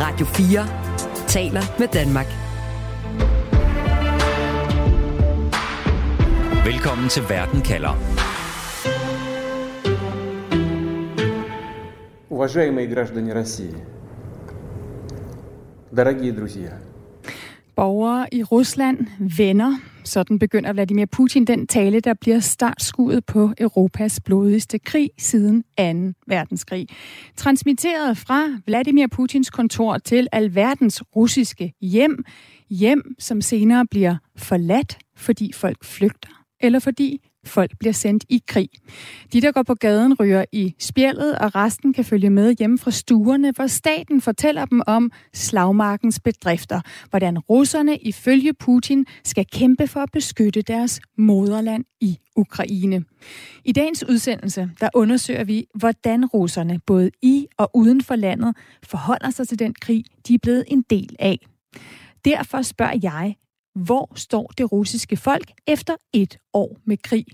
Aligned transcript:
Radio 0.00 0.26
4 0.26 0.66
taler 1.28 1.62
med 1.78 1.88
Danmark. 1.88 2.26
Velkommen 6.64 7.08
til 7.08 7.22
Verden 7.28 7.60
kalder. 7.62 7.94
Уважаемые 12.30 12.86
граждане 12.86 13.32
России, 13.32 13.74
дорогие 15.92 16.32
друзья, 16.32 16.72
Borgere 17.76 18.26
i 18.32 18.42
Rusland, 18.42 18.98
venner, 19.38 19.72
sådan 20.03 20.39
begynder 20.39 20.73
Vladimir 20.73 21.05
Putin 21.05 21.45
den 21.45 21.67
tale, 21.67 21.99
der 21.99 22.13
bliver 22.13 22.39
startskuddet 22.39 23.25
på 23.25 23.53
Europas 23.59 24.19
blodigste 24.25 24.79
krig 24.79 25.09
siden 25.17 25.63
2. 26.13 26.19
verdenskrig. 26.27 26.87
Transmitteret 27.35 28.17
fra 28.17 28.43
Vladimir 28.65 29.07
Putins 29.07 29.49
kontor 29.49 29.97
til 29.97 30.27
alverdens 30.31 31.03
russiske 31.15 31.73
hjem. 31.81 32.23
Hjem, 32.69 33.15
som 33.19 33.41
senere 33.41 33.87
bliver 33.87 34.15
forladt, 34.37 34.97
fordi 35.15 35.51
folk 35.53 35.83
flygter, 35.83 36.45
eller 36.59 36.79
fordi 36.79 37.30
folk 37.45 37.71
bliver 37.79 37.93
sendt 37.93 38.25
i 38.29 38.41
krig. 38.47 38.69
De, 39.33 39.41
der 39.41 39.51
går 39.51 39.63
på 39.63 39.73
gaden, 39.73 40.13
ryger 40.13 40.45
i 40.51 40.75
spjældet, 40.79 41.35
og 41.39 41.55
resten 41.55 41.93
kan 41.93 42.05
følge 42.05 42.29
med 42.29 42.55
hjemme 42.59 42.77
fra 42.77 42.91
stuerne, 42.91 43.51
hvor 43.51 43.67
staten 43.67 44.21
fortæller 44.21 44.65
dem 44.65 44.81
om 44.87 45.11
slagmarkens 45.33 46.19
bedrifter. 46.19 46.81
Hvordan 47.09 47.39
russerne 47.39 47.97
ifølge 47.97 48.53
Putin 48.53 49.05
skal 49.23 49.45
kæmpe 49.53 49.87
for 49.87 49.99
at 49.99 50.09
beskytte 50.11 50.61
deres 50.61 51.01
moderland 51.17 51.85
i 52.01 52.17
Ukraine. 52.35 53.03
I 53.65 53.71
dagens 53.71 54.03
udsendelse, 54.09 54.69
der 54.79 54.89
undersøger 54.93 55.43
vi, 55.43 55.65
hvordan 55.75 56.25
russerne 56.25 56.79
både 56.87 57.11
i 57.21 57.47
og 57.57 57.69
uden 57.73 58.03
for 58.03 58.15
landet 58.15 58.55
forholder 58.83 59.29
sig 59.29 59.47
til 59.47 59.59
den 59.59 59.73
krig, 59.81 60.05
de 60.27 60.33
er 60.33 60.39
blevet 60.41 60.63
en 60.67 60.81
del 60.89 61.15
af. 61.19 61.37
Derfor 62.25 62.61
spørger 62.61 62.99
jeg, 63.03 63.35
hvor 63.75 64.11
står 64.15 64.51
det 64.57 64.71
russiske 64.71 65.17
folk 65.17 65.51
efter 65.67 65.95
et 66.13 66.37
år 66.53 66.77
med 66.85 66.97
krig? 66.97 67.25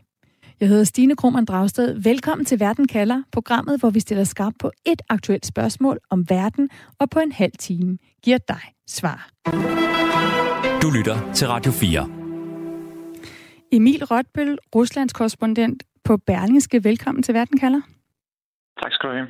Jeg 0.60 0.70
hedder 0.70 0.84
Stine 0.84 1.16
Krohmann 1.16 1.46
Dragsted. 1.46 2.04
Velkommen 2.04 2.46
til 2.46 2.60
Verden 2.60 2.88
kalder, 2.88 3.24
programmet, 3.32 3.80
hvor 3.80 3.90
vi 3.90 4.00
stiller 4.00 4.24
skarp 4.24 4.54
på 4.60 4.72
et 4.86 5.02
aktuelt 5.10 5.46
spørgsmål 5.46 6.00
om 6.10 6.30
verden, 6.30 6.70
og 7.00 7.10
på 7.10 7.20
en 7.20 7.32
halv 7.32 7.52
time 7.60 7.98
giver 8.24 8.38
dig 8.38 8.62
svar. 8.88 9.30
Du 10.82 10.90
lytter 10.98 11.34
til 11.34 11.48
Radio 11.48 11.72
4. 11.72 12.10
Emil 13.72 14.06
Rotbøl, 14.06 14.58
Ruslands 14.76 15.14
korrespondent 15.14 15.84
på 16.04 16.18
Berlingske. 16.18 16.84
Velkommen 16.84 17.24
til 17.24 17.34
Verden 17.34 17.60
kalder. 17.60 17.82
Tak 18.84 18.92
skal 18.94 19.10
du 19.10 19.16
have. 19.16 19.28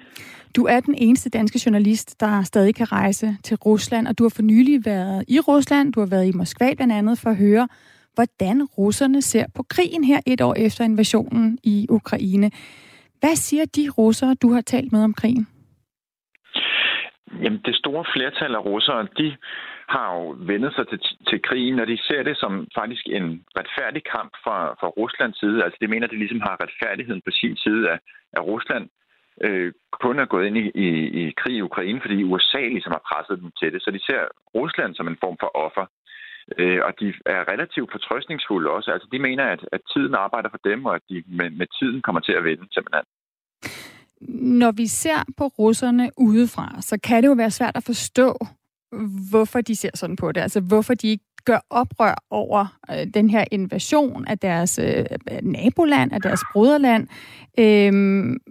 Du 0.55 0.65
er 0.65 0.79
den 0.79 0.95
eneste 0.97 1.29
danske 1.29 1.61
journalist, 1.65 2.19
der 2.19 2.43
stadig 2.43 2.75
kan 2.75 2.91
rejse 2.91 3.37
til 3.43 3.57
Rusland, 3.57 4.07
og 4.07 4.17
du 4.17 4.23
har 4.23 4.29
for 4.29 4.41
nylig 4.41 4.85
været 4.85 5.23
i 5.27 5.39
Rusland, 5.39 5.93
du 5.93 5.99
har 5.99 6.07
været 6.07 6.27
i 6.27 6.31
Moskva 6.31 6.73
blandt 6.73 6.93
andet 6.93 7.19
for 7.19 7.29
at 7.29 7.37
høre, 7.37 7.67
hvordan 8.17 8.57
russerne 8.77 9.21
ser 9.21 9.45
på 9.55 9.63
krigen 9.63 10.03
her 10.03 10.19
et 10.27 10.41
år 10.41 10.55
efter 10.65 10.83
invasionen 10.83 11.59
i 11.63 11.87
Ukraine. 11.89 12.47
Hvad 13.19 13.35
siger 13.35 13.65
de 13.77 13.85
russere, 13.97 14.35
du 14.43 14.47
har 14.53 14.61
talt 14.61 14.91
med 14.91 15.03
om 15.03 15.13
krigen? 15.13 15.47
Jamen, 17.43 17.61
det 17.65 17.75
store 17.75 18.05
flertal 18.15 18.55
af 18.55 18.65
russere, 18.65 19.07
de 19.17 19.35
har 19.95 20.07
jo 20.15 20.35
vendet 20.51 20.71
sig 20.75 20.85
til, 20.87 20.99
til 21.29 21.39
krigen, 21.47 21.79
og 21.79 21.87
de 21.87 21.97
ser 22.07 22.23
det 22.23 22.37
som 22.37 22.67
faktisk 22.79 23.03
en 23.07 23.27
retfærdig 23.59 24.03
kamp 24.15 24.31
fra, 24.43 24.57
fra 24.79 24.87
Ruslands 24.87 25.39
side. 25.39 25.63
Altså, 25.63 25.77
de 25.81 25.87
mener, 25.87 26.05
at 26.07 26.13
de 26.13 26.19
ligesom 26.23 26.41
har 26.47 26.55
retfærdigheden 26.63 27.21
på 27.25 27.31
sin 27.31 27.55
side 27.57 27.89
af, 27.93 27.99
af 28.37 28.41
Rusland 28.51 28.89
øh, 29.45 29.73
kun 29.91 30.19
er 30.19 30.25
gået 30.25 30.45
ind 30.47 30.57
i, 30.57 30.65
i, 30.85 30.89
i 31.21 31.33
krig 31.41 31.55
i 31.55 31.61
Ukraine, 31.69 32.01
fordi 32.01 32.23
USA 32.23 32.63
ligesom 32.75 32.91
har 32.97 33.03
presset 33.09 33.39
dem 33.41 33.51
til 33.59 33.73
det. 33.73 33.81
Så 33.81 33.91
de 33.91 34.01
ser 34.07 34.21
Rusland 34.55 34.95
som 34.95 35.07
en 35.07 35.17
form 35.23 35.37
for 35.39 35.51
offer. 35.65 35.85
Øh, 36.57 36.79
og 36.87 36.93
de 36.99 37.07
er 37.25 37.51
relativt 37.51 37.91
fortrøstningsfulde 37.91 38.69
også. 38.69 38.91
Altså, 38.91 39.07
de 39.11 39.19
mener, 39.19 39.43
at, 39.43 39.61
at 39.71 39.81
tiden 39.93 40.15
arbejder 40.15 40.49
for 40.49 40.61
dem, 40.69 40.85
og 40.85 40.95
at 40.95 41.01
de 41.09 41.23
med, 41.27 41.49
med 41.49 41.67
tiden 41.79 42.01
kommer 42.01 42.21
til 42.21 42.31
at 42.31 42.43
vinde 42.43 42.67
simpelthen. 42.73 43.05
Når 44.61 44.71
vi 44.71 44.87
ser 44.87 45.19
på 45.37 45.45
russerne 45.47 46.09
udefra, 46.17 46.75
så 46.81 46.99
kan 47.03 47.23
det 47.23 47.29
jo 47.29 47.33
være 47.33 47.51
svært 47.51 47.77
at 47.77 47.83
forstå, 47.83 48.37
hvorfor 49.31 49.61
de 49.61 49.75
ser 49.75 49.89
sådan 49.93 50.15
på 50.15 50.31
det. 50.31 50.41
Altså, 50.41 50.61
hvorfor 50.61 50.93
de 50.93 51.07
ikke 51.07 51.25
gør 51.45 51.59
oprør 51.69 52.15
over 52.29 52.77
øh, 52.91 53.07
den 53.13 53.29
her 53.29 53.45
invasion 53.51 54.27
af 54.27 54.39
deres 54.39 54.79
øh, 54.79 55.05
naboland, 55.41 56.13
af 56.13 56.21
deres 56.21 56.41
broderland, 56.53 57.07
øh, 57.59 57.91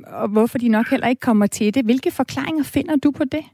og 0.06 0.28
hvorfor 0.28 0.58
de 0.58 0.68
nok 0.68 0.86
heller 0.90 1.08
ikke 1.08 1.20
kommer 1.20 1.46
til 1.46 1.74
det. 1.74 1.84
Hvilke 1.84 2.10
forklaringer 2.10 2.64
finder 2.64 2.96
du 2.96 3.10
på 3.10 3.24
det? 3.24 3.44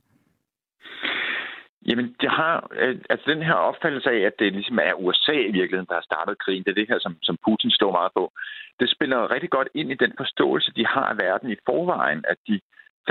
Jamen, 1.86 2.16
det 2.20 2.30
har, 2.30 2.68
øh, 2.72 2.98
altså 3.10 3.30
den 3.30 3.42
her 3.42 3.54
opfattelse 3.54 4.10
af, 4.10 4.20
at 4.20 4.38
det 4.38 4.52
ligesom 4.52 4.78
er 4.78 5.00
USA 5.04 5.32
i 5.32 5.52
virkeligheden, 5.58 5.90
der 5.90 5.94
har 5.94 6.08
startet 6.10 6.38
krigen, 6.38 6.64
det 6.64 6.70
er 6.70 6.80
det 6.80 6.88
her, 6.88 6.98
som, 6.98 7.16
som 7.22 7.36
Putin 7.46 7.70
står 7.70 7.92
meget 7.92 8.12
på, 8.14 8.32
det 8.80 8.90
spiller 8.90 9.30
rigtig 9.30 9.50
godt 9.50 9.68
ind 9.74 9.90
i 9.90 10.02
den 10.04 10.12
forståelse, 10.16 10.72
de 10.76 10.86
har 10.86 11.06
af 11.12 11.16
verden 11.16 11.50
i 11.50 11.56
forvejen, 11.66 12.24
at 12.28 12.36
de 12.48 12.60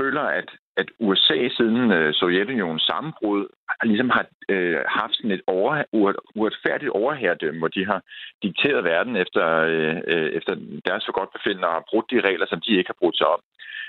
føler, 0.00 0.20
at, 0.20 0.48
at 0.76 0.88
USA 1.00 1.48
siden 1.56 1.92
øh, 1.92 2.14
Sovjetunionens 2.14 2.82
sammenbrud 2.82 3.46
ligesom 3.84 4.10
har 4.10 4.26
øh, 4.48 4.80
haft 4.88 5.14
sådan 5.16 5.30
et 5.30 5.42
over, 5.46 5.82
uretfærdigt 6.36 6.90
overherredømme, 6.90 7.58
hvor 7.58 7.68
de 7.68 7.86
har 7.86 8.00
dikteret 8.42 8.84
verden 8.84 9.16
efter, 9.16 9.46
øh, 9.72 9.96
øh 10.06 10.28
efter 10.38 10.52
deres 10.86 11.04
for 11.06 11.12
godt 11.12 11.32
befindende 11.36 11.68
og 11.68 11.74
har 11.74 11.88
brudt 11.90 12.10
de 12.10 12.20
regler, 12.20 12.46
som 12.48 12.60
de 12.60 12.76
ikke 12.78 12.92
har 12.92 13.00
brudt 13.02 13.18
sig 13.18 13.26
om. 13.26 13.40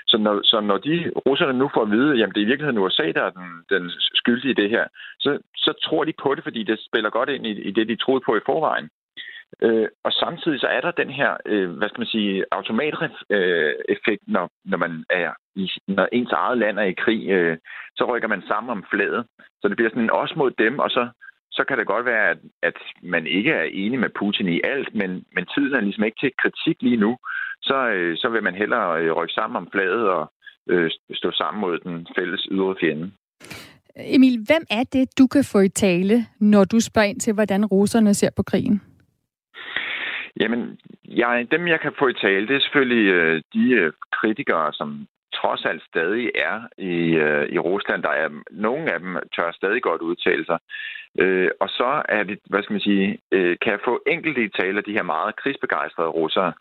Så 0.06 0.16
når, 0.18 0.40
så 0.42 0.60
når 0.60 0.78
de 0.78 1.10
russerne 1.26 1.58
nu 1.58 1.70
får 1.74 1.82
at 1.82 1.90
vide, 1.90 2.22
at 2.22 2.28
det 2.34 2.40
er 2.40 2.46
i 2.46 2.52
virkeligheden 2.52 2.78
USA, 2.78 3.06
der 3.18 3.22
er 3.22 3.30
den, 3.30 3.48
den 3.74 3.90
skyldige 4.20 4.50
i 4.50 4.60
det 4.62 4.70
her, 4.70 4.84
så, 5.20 5.38
så 5.56 5.72
tror 5.84 6.04
de 6.04 6.12
på 6.22 6.34
det, 6.34 6.44
fordi 6.44 6.62
det 6.62 6.86
spiller 6.88 7.10
godt 7.10 7.28
ind 7.28 7.46
i, 7.46 7.50
i 7.50 7.70
det, 7.70 7.88
de 7.88 7.96
troede 7.96 8.24
på 8.26 8.36
i 8.36 8.46
forvejen. 8.46 8.88
Øh, 9.62 9.88
og 10.04 10.12
samtidig 10.12 10.60
så 10.60 10.66
er 10.66 10.80
der 10.80 10.90
den 10.90 11.10
her, 11.10 11.36
øh, 11.46 11.70
hvad 11.70 11.88
skal 11.88 12.00
man 12.00 12.14
sige, 12.16 12.44
automateffekt, 12.50 14.22
øh, 14.26 14.34
når, 14.34 14.50
når 14.64 14.78
man 14.78 15.04
er 15.10 15.32
i, 15.56 15.70
når 15.88 16.08
ens 16.12 16.32
eget 16.32 16.58
land 16.58 16.78
er 16.78 16.82
i 16.82 17.00
krig, 17.04 17.28
øh, 17.28 17.56
så 17.96 18.04
rykker 18.04 18.28
man 18.28 18.42
sammen 18.48 18.70
om 18.70 18.84
fladet. 18.90 19.26
Så 19.60 19.68
det 19.68 19.76
bliver 19.76 19.90
sådan 19.90 20.02
en 20.02 20.18
os 20.22 20.36
mod 20.36 20.50
dem, 20.50 20.78
og 20.78 20.90
så, 20.90 21.08
så 21.52 21.64
kan 21.68 21.78
det 21.78 21.86
godt 21.86 22.06
være, 22.06 22.30
at, 22.30 22.38
at 22.62 22.78
man 23.02 23.26
ikke 23.26 23.50
er 23.50 23.62
enig 23.62 23.98
med 24.00 24.10
Putin 24.18 24.48
i 24.48 24.60
alt, 24.64 24.94
men, 24.94 25.24
men 25.34 25.46
tiden 25.46 25.74
er 25.74 25.80
ligesom 25.80 26.04
ikke 26.04 26.20
til 26.20 26.32
kritik 26.42 26.76
lige 26.82 26.96
nu. 26.96 27.16
Så, 27.62 27.88
øh, 27.88 28.16
så 28.16 28.28
vil 28.28 28.42
man 28.42 28.54
hellere 28.54 29.02
øh, 29.02 29.12
rykke 29.12 29.34
sammen 29.34 29.56
om 29.56 29.68
fladet 29.72 30.08
og 30.08 30.32
øh, 30.70 30.90
stå 31.14 31.30
sammen 31.30 31.60
mod 31.60 31.78
den 31.78 32.06
fælles 32.18 32.48
ydre 32.50 32.76
fjende. 32.80 33.10
Emil, 33.96 34.36
hvem 34.46 34.64
er 34.70 34.84
det, 34.92 35.18
du 35.18 35.26
kan 35.26 35.44
få 35.44 35.60
i 35.60 35.68
tale, 35.68 36.26
når 36.40 36.64
du 36.64 36.80
spørger 36.80 37.08
ind 37.08 37.20
til, 37.20 37.34
hvordan 37.34 37.64
russerne 37.66 38.14
ser 38.14 38.30
på 38.36 38.42
krigen? 38.42 38.82
Jamen, 40.40 40.78
jeg, 41.04 41.46
dem 41.50 41.68
jeg 41.68 41.80
kan 41.80 41.92
få 41.98 42.08
i 42.08 42.14
tale, 42.14 42.48
det 42.48 42.56
er 42.56 42.60
selvfølgelig 42.60 43.12
øh, 43.12 43.42
de 43.54 43.70
øh, 43.70 43.92
kritikere, 44.12 44.72
som 44.72 45.06
trods 45.34 45.64
alt 45.64 45.82
stadig 45.82 46.30
er 46.34 46.56
i, 46.78 46.94
øh, 47.26 47.48
i 47.54 47.58
Rusland. 47.58 48.02
Der 48.02 48.14
er 48.22 48.28
nogle 48.50 48.92
af 48.92 48.98
dem 49.00 49.16
tør 49.36 49.52
stadig 49.52 49.82
godt 49.82 50.02
udtale 50.02 50.44
sig. 50.44 50.58
Øh, 51.18 51.50
og 51.60 51.68
så 51.68 52.02
er 52.08 52.22
det, 52.22 52.38
hvad 52.50 52.62
skal 52.62 52.74
man 52.74 52.88
sige, 52.90 53.18
øh, 53.32 53.56
kan 53.62 53.72
jeg 53.72 53.80
få 53.84 54.02
enkelte 54.06 54.44
i 54.44 54.54
tale 54.60 54.78
af 54.78 54.84
de 54.84 54.96
her 54.96 55.02
meget 55.02 55.36
krigsbegejstrede 55.36 56.08
russere. 56.08 56.52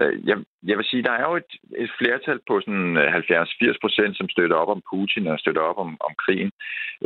Øh, 0.00 0.28
jeg, 0.28 0.36
jeg 0.70 0.76
vil 0.78 0.86
sige, 0.90 1.02
der 1.02 1.12
er 1.12 1.24
jo 1.30 1.36
et, 1.36 1.52
et 1.76 1.90
flertal 1.98 2.38
på 2.48 2.60
sådan 2.60 2.96
øh, 2.96 3.14
70-80 3.14 3.76
procent, 3.80 4.16
som 4.16 4.28
støtter 4.28 4.56
op 4.56 4.68
om 4.68 4.82
Putin 4.90 5.26
og 5.26 5.38
støtter 5.38 5.62
op 5.62 5.78
om, 5.78 5.96
om 6.08 6.12
krigen. 6.22 6.50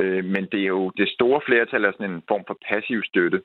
Øh, 0.01 0.25
men 0.25 0.43
det 0.53 0.61
er 0.61 0.71
jo 0.77 0.91
det 0.97 1.09
store 1.09 1.41
flertal 1.47 1.85
er 1.85 1.93
sådan 1.93 2.11
en 2.11 2.23
form 2.29 2.45
for 2.47 2.59
passiv 2.69 3.03
støtte, 3.03 3.43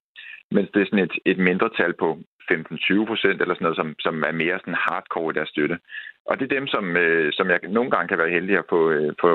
mens 0.51 0.69
det 0.73 0.81
er 0.81 0.85
sådan 0.85 1.05
et, 1.07 1.15
et 1.25 1.37
mindretal 1.37 1.93
på 1.93 2.19
15-20 2.52 3.06
procent 3.06 3.41
eller 3.41 3.56
sådan 3.56 3.66
noget, 3.66 3.79
som, 3.81 3.96
som 4.00 4.16
er 4.29 4.31
mere 4.31 4.59
sådan 4.59 4.84
hardcore 4.85 5.31
i 5.31 5.38
deres 5.38 5.50
støtte. 5.50 5.78
Og 6.25 6.40
det 6.40 6.44
er 6.46 6.56
dem, 6.57 6.68
som, 6.68 6.97
øh, 6.97 7.34
som 7.34 7.50
jeg 7.50 7.59
nogle 7.69 7.91
gange 7.91 8.07
kan 8.07 8.18
være 8.18 8.35
heldig 8.38 8.57
at 8.57 8.69
få, 8.69 8.91
øh, 8.91 9.13
få 9.22 9.31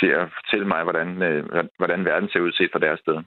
til 0.00 0.10
at 0.20 0.26
fortælle 0.36 0.66
mig, 0.72 0.82
hvordan, 0.82 1.08
øh, 1.22 1.44
hvordan 1.78 2.04
verden 2.04 2.28
ser 2.28 2.40
ud 2.40 2.52
set 2.52 2.70
fra 2.72 2.84
deres 2.86 3.00
sted. 3.00 3.18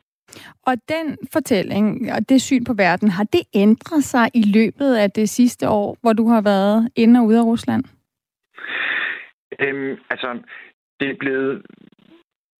Og 0.68 0.74
den 0.89 1.18
fortælling 1.33 2.12
og 2.15 2.30
det 2.30 2.42
syn 2.42 2.63
på 2.63 2.74
verden, 2.74 3.09
har 3.09 3.24
det 3.24 3.44
ændret 3.56 4.03
sig 4.03 4.27
i 4.33 4.44
løbet 4.57 4.95
af 4.95 5.12
det 5.12 5.30
sidste 5.30 5.69
år, 5.69 5.97
hvor 6.01 6.13
du 6.13 6.27
har 6.27 6.42
været 6.42 6.89
inde 6.95 7.19
og 7.19 7.25
ude 7.25 7.39
af 7.39 7.44
Rusland? 7.44 7.83
Øhm, 9.59 9.97
altså, 10.09 10.39
det 11.00 11.09
er 11.09 11.15
blevet 11.19 11.65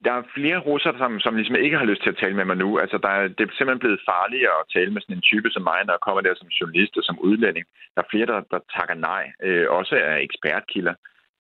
der 0.06 0.12
er 0.12 0.32
flere 0.36 0.60
russere, 0.70 0.98
som, 0.98 1.20
som 1.20 1.36
ligesom 1.36 1.56
ikke 1.56 1.78
har 1.78 1.86
lyst 1.86 2.02
til 2.04 2.10
at 2.10 2.22
tale 2.22 2.36
med 2.36 2.46
mig 2.46 2.58
nu. 2.58 2.70
Altså, 2.80 2.98
der 2.98 3.10
er, 3.10 3.28
det 3.28 3.44
er 3.44 3.58
simpelthen 3.58 3.84
blevet 3.86 4.06
farligere 4.12 4.58
at 4.62 4.70
tale 4.76 4.92
med 4.92 5.02
sådan 5.02 5.16
en 5.16 5.30
type 5.32 5.50
som 5.52 5.64
mig, 5.64 5.80
når 5.84 5.94
jeg 5.94 6.06
kommer 6.06 6.22
der 6.22 6.36
som 6.36 6.48
journalist 6.48 6.98
og 6.98 7.04
som 7.04 7.20
udlænding. 7.20 7.66
Der 7.96 8.02
er 8.02 8.12
flere, 8.12 8.26
der, 8.26 8.40
der 8.54 8.60
takker 8.76 8.96
nej, 8.96 9.24
øh, 9.44 9.66
også 9.70 9.96
er 9.96 10.16
ekspertkilder, 10.16 10.94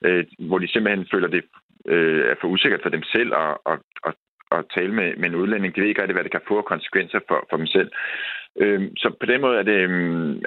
øh, 0.05 0.25
hvor 0.39 0.59
de 0.59 0.67
simpelthen 0.71 1.07
føler, 1.11 1.27
det 1.27 1.43
øh, 1.93 2.21
er 2.31 2.35
for 2.41 2.47
usikkert 2.47 2.81
for 2.83 2.89
dem 2.89 3.03
selv 3.03 3.31
at, 3.43 3.57
at, 3.71 3.79
at, 4.07 4.13
at 4.51 4.65
tale 4.75 4.93
med, 4.93 5.15
med 5.15 5.29
en 5.29 5.39
udlænding. 5.41 5.75
De 5.75 5.81
ved 5.81 5.87
ikke 5.87 6.01
rigtig, 6.01 6.15
hvad 6.15 6.23
det 6.23 6.31
kan 6.31 6.47
få 6.47 6.61
konsekvenser 6.61 7.19
for, 7.27 7.47
for 7.49 7.57
dem 7.57 7.67
selv. 7.67 7.91
Øh, 8.61 8.81
så 8.97 9.07
på 9.19 9.25
den 9.25 9.41
måde 9.41 9.57
er 9.59 9.63
det, 9.63 9.79
øhm, 9.87 10.41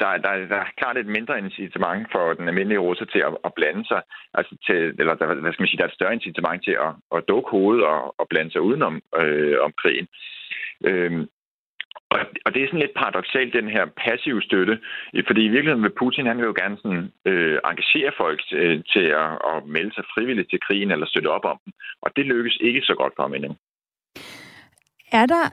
der, 0.00 0.16
der, 0.24 0.32
der 0.52 0.56
er 0.56 0.76
klart 0.76 0.96
et 0.96 1.06
mindre 1.06 1.38
incitament 1.38 2.08
for 2.12 2.34
den 2.34 2.48
almindelige 2.48 2.78
russer 2.78 3.04
til 3.04 3.18
at, 3.18 3.36
at 3.44 3.54
blande 3.54 3.84
sig, 3.86 4.02
altså 4.34 4.56
til, 4.66 4.76
eller 5.00 5.14
der, 5.14 5.26
hvad 5.26 5.52
skal 5.52 5.62
man 5.62 5.68
sige, 5.68 5.78
der 5.78 5.84
er 5.84 5.88
et 5.88 5.98
større 5.98 6.14
incitament 6.14 6.64
til 6.64 6.76
at, 6.86 6.92
at 7.16 7.24
dukke 7.28 7.50
hovedet 7.50 7.84
og, 7.84 8.14
og 8.20 8.26
blande 8.28 8.50
sig 8.52 8.60
udenom 8.60 9.02
øh, 9.22 9.56
om 9.60 9.72
krigen. 9.82 10.08
Øhm, 10.84 11.28
og, 12.10 12.18
og 12.44 12.54
det 12.54 12.62
er 12.62 12.66
sådan 12.66 12.84
lidt 12.84 13.00
paradoxalt, 13.02 13.52
den 13.52 13.68
her 13.68 13.86
passive 13.86 14.42
støtte, 14.42 14.80
fordi 15.26 15.42
i 15.44 15.52
virkeligheden 15.54 15.82
vil 15.82 15.98
Putin, 15.98 16.26
han 16.26 16.38
vil 16.38 16.50
jo 16.50 16.54
gerne 16.62 16.76
sådan, 16.82 17.12
øh, 17.24 17.58
engagere 17.70 18.12
folk 18.16 18.40
øh, 18.52 18.80
til 18.92 19.06
at, 19.22 19.32
at 19.52 19.66
melde 19.66 19.94
sig 19.94 20.04
frivilligt 20.14 20.50
til 20.50 20.60
krigen 20.66 20.90
eller 20.90 21.06
støtte 21.06 21.28
op 21.28 21.44
om 21.44 21.58
den, 21.64 21.72
og 22.02 22.16
det 22.16 22.26
lykkes 22.26 22.56
ikke 22.60 22.82
så 22.82 22.94
godt 22.94 23.12
for 23.16 23.22
ham 23.22 23.34
endnu. 23.34 23.56
Er 25.12 25.26
der 25.26 25.44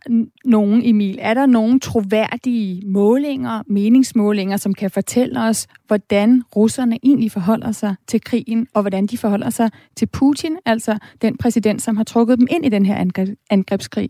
nogen, 0.45 0.81
Emil, 0.85 1.17
er 1.21 1.33
der 1.33 1.45
nogen 1.45 1.79
troværdige 1.79 2.87
målinger, 2.87 3.63
meningsmålinger, 3.67 4.57
som 4.57 4.73
kan 4.73 4.91
fortælle 4.91 5.39
os, 5.49 5.67
hvordan 5.87 6.43
russerne 6.55 6.97
egentlig 7.03 7.31
forholder 7.31 7.71
sig 7.71 7.95
til 8.07 8.21
krigen, 8.21 8.67
og 8.75 8.81
hvordan 8.81 9.07
de 9.07 9.17
forholder 9.17 9.49
sig 9.49 9.69
til 9.95 10.07
Putin, 10.19 10.57
altså 10.65 10.99
den 11.21 11.37
præsident, 11.37 11.81
som 11.81 11.97
har 11.97 12.03
trukket 12.03 12.39
dem 12.39 12.47
ind 12.51 12.65
i 12.65 12.69
den 12.69 12.85
her 12.85 12.97
angrebskrig? 13.49 14.09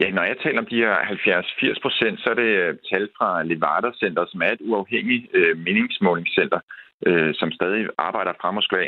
Ja, 0.00 0.10
når 0.10 0.22
jeg 0.22 0.36
taler 0.42 0.58
om 0.58 0.66
de 0.66 0.76
her 0.76 0.94
70-80 0.94 1.82
procent, 1.82 2.20
så 2.20 2.30
er 2.30 2.34
det 2.34 2.50
øh, 2.62 2.74
tal 2.90 3.08
fra 3.18 3.42
Levada 3.42 3.90
Center, 4.02 4.24
som 4.28 4.42
er 4.42 4.52
et 4.52 4.60
uafhængigt 4.60 5.26
øh, 5.34 5.58
meningsmålingscenter, 5.58 6.60
øh, 7.06 7.34
som 7.34 7.52
stadig 7.52 7.86
arbejder 7.98 8.32
fra 8.40 8.50
Moskva. 8.50 8.86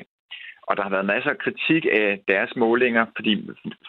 Og 0.68 0.76
der 0.76 0.82
har 0.82 0.90
været 0.90 1.12
masser 1.14 1.30
af 1.30 1.38
kritik 1.38 1.86
af 1.92 2.20
deres 2.28 2.56
målinger, 2.56 3.04
fordi 3.16 3.32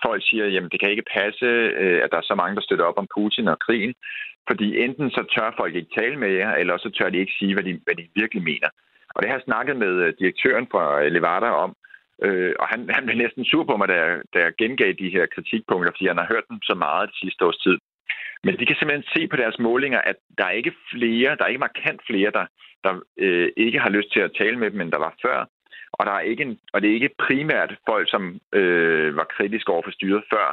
folk 0.05 0.21
siger, 0.29 0.45
at 0.45 0.71
det 0.71 0.79
kan 0.79 0.91
ikke 0.91 1.11
passe, 1.17 1.45
øh, 1.83 1.99
at 2.03 2.11
der 2.11 2.17
er 2.17 2.29
så 2.29 2.35
mange, 2.35 2.55
der 2.55 2.61
støtter 2.61 2.85
op 2.85 2.97
om 2.97 3.07
Putin 3.15 3.47
og 3.47 3.59
krigen. 3.59 3.93
Fordi 4.47 4.67
enten 4.83 5.09
så 5.09 5.21
tør 5.33 5.53
folk 5.57 5.75
ikke 5.75 5.95
tale 5.99 6.17
med 6.23 6.31
jer, 6.31 6.51
eller 6.55 6.77
så 6.77 6.89
tør 6.89 7.09
de 7.09 7.17
ikke 7.17 7.37
sige, 7.39 7.53
hvad 7.53 7.63
de, 7.63 7.79
hvad 7.85 7.95
de 7.95 8.07
virkelig 8.15 8.43
mener. 8.43 8.69
Og 9.15 9.21
det 9.21 9.29
har 9.29 9.37
jeg 9.37 9.47
snakket 9.49 9.75
med 9.77 9.93
øh, 10.03 10.13
direktøren 10.19 10.67
fra 10.71 11.03
øh, 11.03 11.11
Levada 11.11 11.49
om, 11.65 11.75
Øh, 12.25 12.53
og 12.59 12.67
han, 12.67 12.89
han 12.89 13.05
blev 13.05 13.17
næsten 13.17 13.45
sur 13.45 13.63
på 13.63 13.77
mig, 13.77 13.87
da 13.87 13.95
jeg, 14.03 14.21
da 14.33 14.39
jeg 14.39 14.53
gengav 14.57 14.91
de 14.99 15.13
her 15.15 15.25
kritikpunkter, 15.35 15.91
fordi 15.91 16.07
han 16.07 16.17
har 16.17 16.31
hørt 16.33 16.49
dem 16.49 16.59
så 16.61 16.75
meget 16.75 17.09
det 17.09 17.17
sidste 17.23 17.45
års 17.45 17.63
tid. 17.65 17.77
Men 18.43 18.59
de 18.59 18.65
kan 18.65 18.75
simpelthen 18.75 19.11
se 19.15 19.27
på 19.27 19.35
deres 19.35 19.59
målinger, 19.59 20.01
at 20.01 20.15
der 20.37 20.45
er 20.45 20.59
ikke 20.61 20.73
flere, 20.91 21.35
der 21.35 21.43
er 21.43 21.51
ikke 21.51 21.67
markant 21.67 22.01
flere, 22.09 22.31
der, 22.37 22.45
der 22.83 22.93
øh, 23.17 23.49
ikke 23.57 23.79
har 23.79 23.89
lyst 23.89 24.09
til 24.13 24.19
at 24.19 24.35
tale 24.39 24.57
med 24.59 24.71
dem, 24.71 24.81
end 24.81 24.91
der 24.91 25.05
var 25.07 25.13
før. 25.25 25.37
Og, 25.93 26.05
der 26.05 26.11
er 26.11 26.19
ikke 26.19 26.43
en, 26.43 26.59
og 26.73 26.81
det 26.81 26.89
er 26.89 26.93
ikke 26.93 27.15
primært 27.25 27.71
folk, 27.89 28.09
som 28.09 28.23
øh, 28.59 29.15
var 29.15 29.27
kritiske 29.35 29.71
over 29.71 29.83
for 29.85 29.91
styret 29.91 30.23
før, 30.33 30.47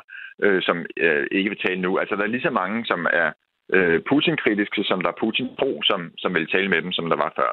øh, 0.45 0.63
som 0.63 0.87
øh, 0.97 1.27
ikke 1.33 1.51
vil 1.51 1.59
tale 1.67 1.81
nu. 1.81 1.99
Altså, 1.99 2.17
der 2.17 2.23
er 2.23 2.35
lige 2.35 2.49
så 2.49 2.51
mange, 2.51 2.87
som 2.87 3.07
er 3.13 3.29
øh, 3.75 4.01
Putin-kritiske, 4.09 4.85
som 4.85 5.01
der 5.01 5.09
er 5.09 5.21
Putin-pro, 5.21 5.83
som, 5.83 6.01
som 6.19 6.35
vil 6.35 6.47
tale 6.47 6.69
med 6.69 6.83
dem, 6.83 6.93
som 6.93 7.09
der 7.09 7.17
var 7.17 7.33
før. 7.37 7.51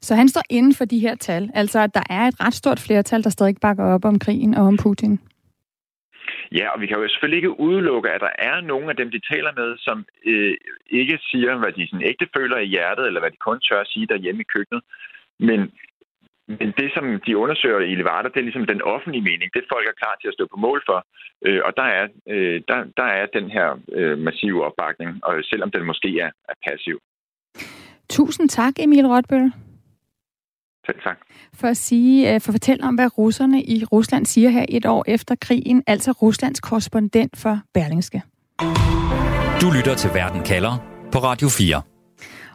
Så 0.00 0.14
han 0.14 0.28
står 0.28 0.42
inden 0.50 0.74
for 0.74 0.84
de 0.84 0.98
her 0.98 1.14
tal, 1.14 1.50
altså 1.54 1.78
at 1.80 1.94
der 1.94 2.02
er 2.10 2.24
et 2.28 2.40
ret 2.40 2.54
stort 2.54 2.80
flertal, 2.86 3.24
der 3.24 3.30
stadig 3.30 3.56
bakker 3.60 3.84
op 3.84 4.04
om 4.04 4.18
krigen 4.18 4.54
og 4.54 4.64
om 4.66 4.76
Putin. 4.82 5.20
Ja, 6.52 6.68
og 6.68 6.80
vi 6.80 6.86
kan 6.86 6.96
jo 6.96 7.08
selvfølgelig 7.08 7.36
ikke 7.36 7.60
udelukke, 7.60 8.10
at 8.10 8.20
der 8.20 8.34
er 8.38 8.60
nogle 8.60 8.90
af 8.90 8.96
dem, 8.96 9.10
de 9.10 9.20
taler 9.32 9.52
med, 9.60 9.78
som 9.78 10.04
øh, 10.26 10.54
ikke 10.90 11.18
siger, 11.30 11.56
hvad 11.56 11.72
de 11.72 11.88
sådan 11.88 12.06
ægte 12.06 12.28
føler 12.36 12.58
i 12.58 12.66
hjertet, 12.74 13.06
eller 13.06 13.20
hvad 13.20 13.30
de 13.30 13.36
kun 13.36 13.60
tør 13.60 13.80
at 13.80 13.88
sige 13.88 14.06
derhjemme 14.06 14.40
i 14.40 14.50
køkkenet. 14.54 14.82
Men, 15.38 15.60
men 16.48 16.68
det, 16.80 16.88
som 16.96 17.04
de 17.26 17.36
undersøger 17.42 17.80
i 17.80 17.94
Levada, 17.94 18.28
det 18.28 18.38
er 18.40 18.48
ligesom 18.48 18.66
den 18.66 18.82
offentlige 18.82 19.26
mening. 19.30 19.48
Det 19.54 19.70
folk 19.72 19.86
er 19.88 20.00
klar 20.02 20.14
til 20.20 20.28
at 20.28 20.34
stå 20.34 20.44
på 20.54 20.58
mål 20.66 20.82
for. 20.88 20.98
Øh, 21.46 21.60
og 21.66 21.72
der 21.80 21.88
er, 21.98 22.04
øh, 22.32 22.56
der, 22.68 22.78
der 23.00 23.08
er 23.18 23.26
den 23.38 23.46
her 23.56 23.68
øh, 23.98 24.18
massive 24.18 24.64
opbakning, 24.66 25.10
og 25.24 25.32
selvom 25.50 25.70
den 25.70 25.82
måske 25.90 26.10
er, 26.26 26.30
er 26.50 26.56
passiv. 26.66 26.98
Tusind 28.10 28.48
tak, 28.48 28.74
Emil 28.78 29.06
Rotbøl. 29.06 29.52
Selv 30.86 31.00
tak. 31.04 31.18
For 31.54 31.68
at 31.68 31.76
sige, 31.76 32.40
for 32.40 32.50
at 32.50 32.54
fortælle 32.58 32.84
om, 32.84 32.94
hvad 32.94 33.18
russerne 33.18 33.62
i 33.62 33.84
Rusland 33.92 34.26
siger 34.26 34.50
her 34.50 34.64
et 34.68 34.86
år 34.86 35.04
efter 35.08 35.34
krigen, 35.40 35.82
altså 35.86 36.10
Ruslands 36.12 36.60
korrespondent 36.60 37.36
for 37.42 37.58
Berlingske. 37.74 38.22
Du 39.60 39.70
lytter 39.76 39.94
til 39.98 40.10
Verden 40.14 40.42
kalder 40.44 40.74
på 41.12 41.18
Radio 41.18 41.48
4. 41.48 41.82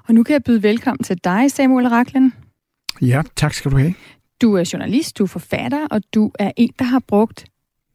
Og 0.08 0.14
nu 0.14 0.24
kan 0.24 0.34
jeg 0.34 0.44
byde 0.44 0.64
velkommen 0.64 1.04
til 1.04 1.18
dig, 1.24 1.52
Samuel 1.52 1.88
Raklen. 1.88 2.34
Ja, 3.02 3.22
tak 3.36 3.54
skal 3.54 3.72
du 3.72 3.78
have. 3.78 3.94
Du 4.42 4.54
er 4.54 4.70
journalist, 4.74 5.18
du 5.18 5.24
er 5.24 5.28
forfatter, 5.28 5.88
og 5.92 6.02
du 6.14 6.32
er 6.40 6.52
en, 6.58 6.74
der 6.80 6.86
har 6.86 7.00
brugt 7.00 7.46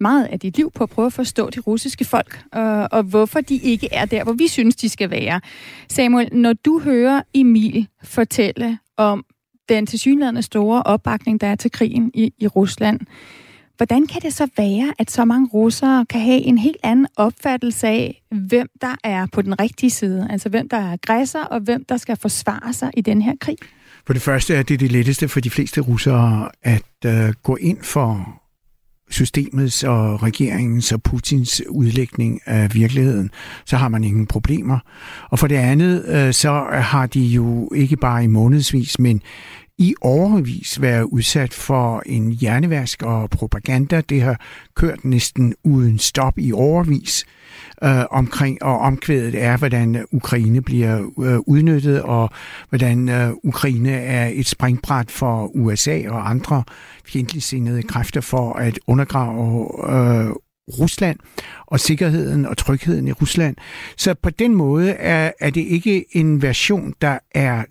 meget 0.01 0.25
af 0.25 0.41
dit 0.41 0.57
liv 0.57 0.71
på 0.75 0.85
at 0.85 0.91
prøve 0.91 1.07
at 1.07 1.13
forstå 1.13 1.51
de 1.51 1.61
russiske 1.61 2.05
folk, 2.05 2.45
og, 2.53 2.89
og 2.93 3.03
hvorfor 3.03 3.41
de 3.41 3.57
ikke 3.57 3.89
er 3.93 4.05
der, 4.05 4.25
hvor 4.25 4.33
vi 4.33 4.49
synes, 4.49 4.77
de 4.77 4.89
skal 4.89 5.11
være. 5.11 5.41
Samuel, 5.89 6.29
når 6.33 6.53
du 6.53 6.81
hører 6.81 7.23
Emil 7.35 7.89
fortælle 8.03 8.79
om 8.97 9.25
den 9.69 9.87
tilsyneladende 9.87 10.43
store 10.43 10.83
opbakning, 10.83 11.41
der 11.41 11.47
er 11.47 11.55
til 11.55 11.71
krigen 11.71 12.11
i, 12.15 12.33
i 12.39 12.47
Rusland. 12.47 13.01
Hvordan 13.77 14.07
kan 14.07 14.23
det 14.23 14.35
så 14.35 14.49
være, 14.57 14.95
at 14.99 15.11
så 15.11 15.25
mange 15.25 15.49
russere 15.55 16.07
kan 16.07 16.21
have 16.21 16.41
en 16.41 16.59
helt 16.59 16.77
anden 16.83 17.07
opfattelse 17.17 17.87
af, 17.87 18.23
hvem 18.31 18.69
der 18.81 18.95
er 19.05 19.27
på 19.33 19.43
den 19.43 19.61
rigtige 19.61 19.91
side? 19.91 20.27
Altså 20.31 20.49
hvem 20.49 20.69
der 20.69 20.77
er 20.77 20.93
aggressor, 20.93 21.41
og 21.41 21.61
hvem 21.61 21.85
der 21.85 21.97
skal 21.97 22.17
forsvare 22.17 22.73
sig 22.73 22.91
i 22.97 23.01
den 23.01 23.23
her 23.23 23.35
krig? 23.41 23.57
For 24.07 24.13
det 24.13 24.23
første 24.23 24.55
er 24.55 24.63
det 24.63 24.81
det 24.81 24.93
letteste 24.93 25.29
for 25.29 25.41
de 25.41 25.51
fleste 25.51 25.81
russere 25.81 26.49
at 26.63 26.83
øh, 27.07 27.33
gå 27.43 27.57
ind 27.57 27.79
for 27.83 28.43
systemets 29.11 29.85
og 29.85 30.23
regeringens 30.23 30.93
og 30.93 31.03
Putins 31.03 31.63
udlægning 31.69 32.41
af 32.47 32.75
virkeligheden, 32.75 33.31
så 33.65 33.77
har 33.77 33.89
man 33.89 34.05
ingen 34.05 34.27
problemer. 34.27 34.79
Og 35.31 35.39
for 35.39 35.47
det 35.47 35.57
andet, 35.57 36.05
øh, 36.09 36.33
så 36.33 36.67
har 36.73 37.07
de 37.07 37.21
jo 37.21 37.71
ikke 37.75 37.97
bare 37.97 38.25
i 38.25 38.27
månedsvis, 38.27 38.99
men 38.99 39.23
i 39.79 39.95
overvis 40.01 40.81
været 40.81 41.03
udsat 41.03 41.55
for 41.55 42.03
en 42.07 42.33
hjernevask 42.33 43.03
og 43.03 43.31
propaganda. 43.31 44.01
Det 44.01 44.23
har 44.23 44.41
kørt 44.75 45.05
næsten 45.05 45.55
uden 45.65 45.99
stop 45.99 46.39
i 46.39 46.53
overvis 46.53 47.25
øh, 47.85 48.05
omkring, 48.11 48.63
og 48.63 48.79
omkvædet 48.79 49.43
er, 49.43 49.57
hvordan 49.57 50.07
Ukraine 50.13 50.63
bliver 50.63 50.99
øh, 50.99 51.39
udnyttet, 51.47 52.03
og 52.03 52.31
hvordan 52.69 53.09
øh, 53.09 53.31
Ukraine 53.45 53.93
er 53.93 54.31
et 54.33 54.47
springbræt 54.47 55.11
for 55.11 55.57
USA 55.57 56.03
og 56.09 56.31
andre 56.31 56.65
fjendtligsindede 57.07 57.83
kræfter 57.83 58.21
for 58.21 58.53
at 58.53 58.79
undergrave 58.87 59.69
øh, 59.91 60.31
Rusland 60.79 61.19
og 61.67 61.81
sikkerheden 61.81 62.47
og 62.47 62.57
trygheden 62.57 63.09
i 63.09 63.13
Rusland. 63.13 63.57
Så 63.97 64.15
på 64.15 64.31
den 64.31 64.55
måde 64.55 64.91
er, 64.91 65.33
er 65.41 65.51
det 65.51 65.61
ikke 65.61 66.05
en 66.17 66.43
version, 66.43 66.95
der 67.01 67.19
er 67.35 67.65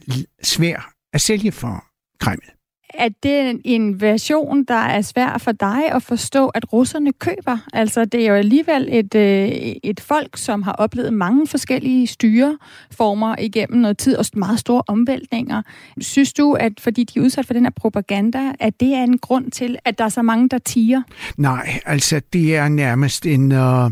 svær 0.44 0.92
at 1.14 1.22
sælge 1.22 1.52
for 1.52 1.84
Kreml 2.20 2.56
er 2.98 3.10
det 3.24 3.62
en 3.66 4.02
version, 4.02 4.64
der 4.64 4.74
er 4.74 5.02
svær 5.02 5.38
for 5.38 5.52
dig 5.52 5.92
at 5.92 6.04
forstå, 6.04 6.48
at 6.48 6.74
russerne 6.74 7.14
køber? 7.14 7.58
Altså, 7.74 8.06
det 8.06 8.22
er 8.22 8.28
jo 8.28 8.34
alligevel 8.34 8.88
et, 8.92 9.16
øh, 9.16 9.48
et 9.84 10.00
folk, 10.00 10.38
som 10.38 10.62
har 10.64 10.72
oplevet 10.72 11.14
mange 11.14 11.48
forskellige 11.48 12.08
styreformer 12.08 13.36
igennem 13.40 13.82
noget 13.82 13.98
tid, 13.98 14.18
og 14.18 14.26
meget 14.34 14.60
store 14.60 14.82
omvæltninger. 14.88 15.62
Synes 16.02 16.34
du, 16.34 16.54
at 16.54 16.72
fordi 16.80 17.04
de 17.04 17.20
er 17.20 17.24
udsat 17.24 17.46
for 17.46 17.54
den 17.54 17.64
her 17.64 17.72
propaganda, 17.76 18.54
at 18.60 18.80
det 18.80 18.94
er 18.94 19.04
en 19.04 19.18
grund 19.18 19.52
til, 19.52 19.78
at 19.86 19.98
der 19.98 20.04
er 20.06 20.10
så 20.10 20.22
mange, 20.22 20.50
der 20.50 20.58
tiger? 20.58 21.02
Nej, 21.38 21.80
altså, 21.86 22.22
det 22.34 22.56
er 22.56 22.68
nærmest 22.68 23.26
en... 23.26 23.52
Uh 23.52 23.92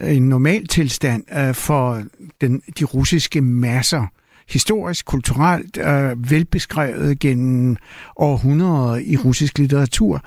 en 0.00 0.28
normal 0.28 0.66
tilstand 0.66 1.24
uh, 1.38 1.54
for 1.54 2.02
den, 2.40 2.62
de 2.78 2.84
russiske 2.84 3.40
masser 3.40 4.06
historisk, 4.50 5.06
kulturelt 5.06 5.76
øh, 5.76 6.30
velbeskrevet 6.30 7.18
gennem 7.18 7.76
århundreder 8.16 8.96
i 8.96 9.16
russisk 9.16 9.58
litteratur. 9.58 10.24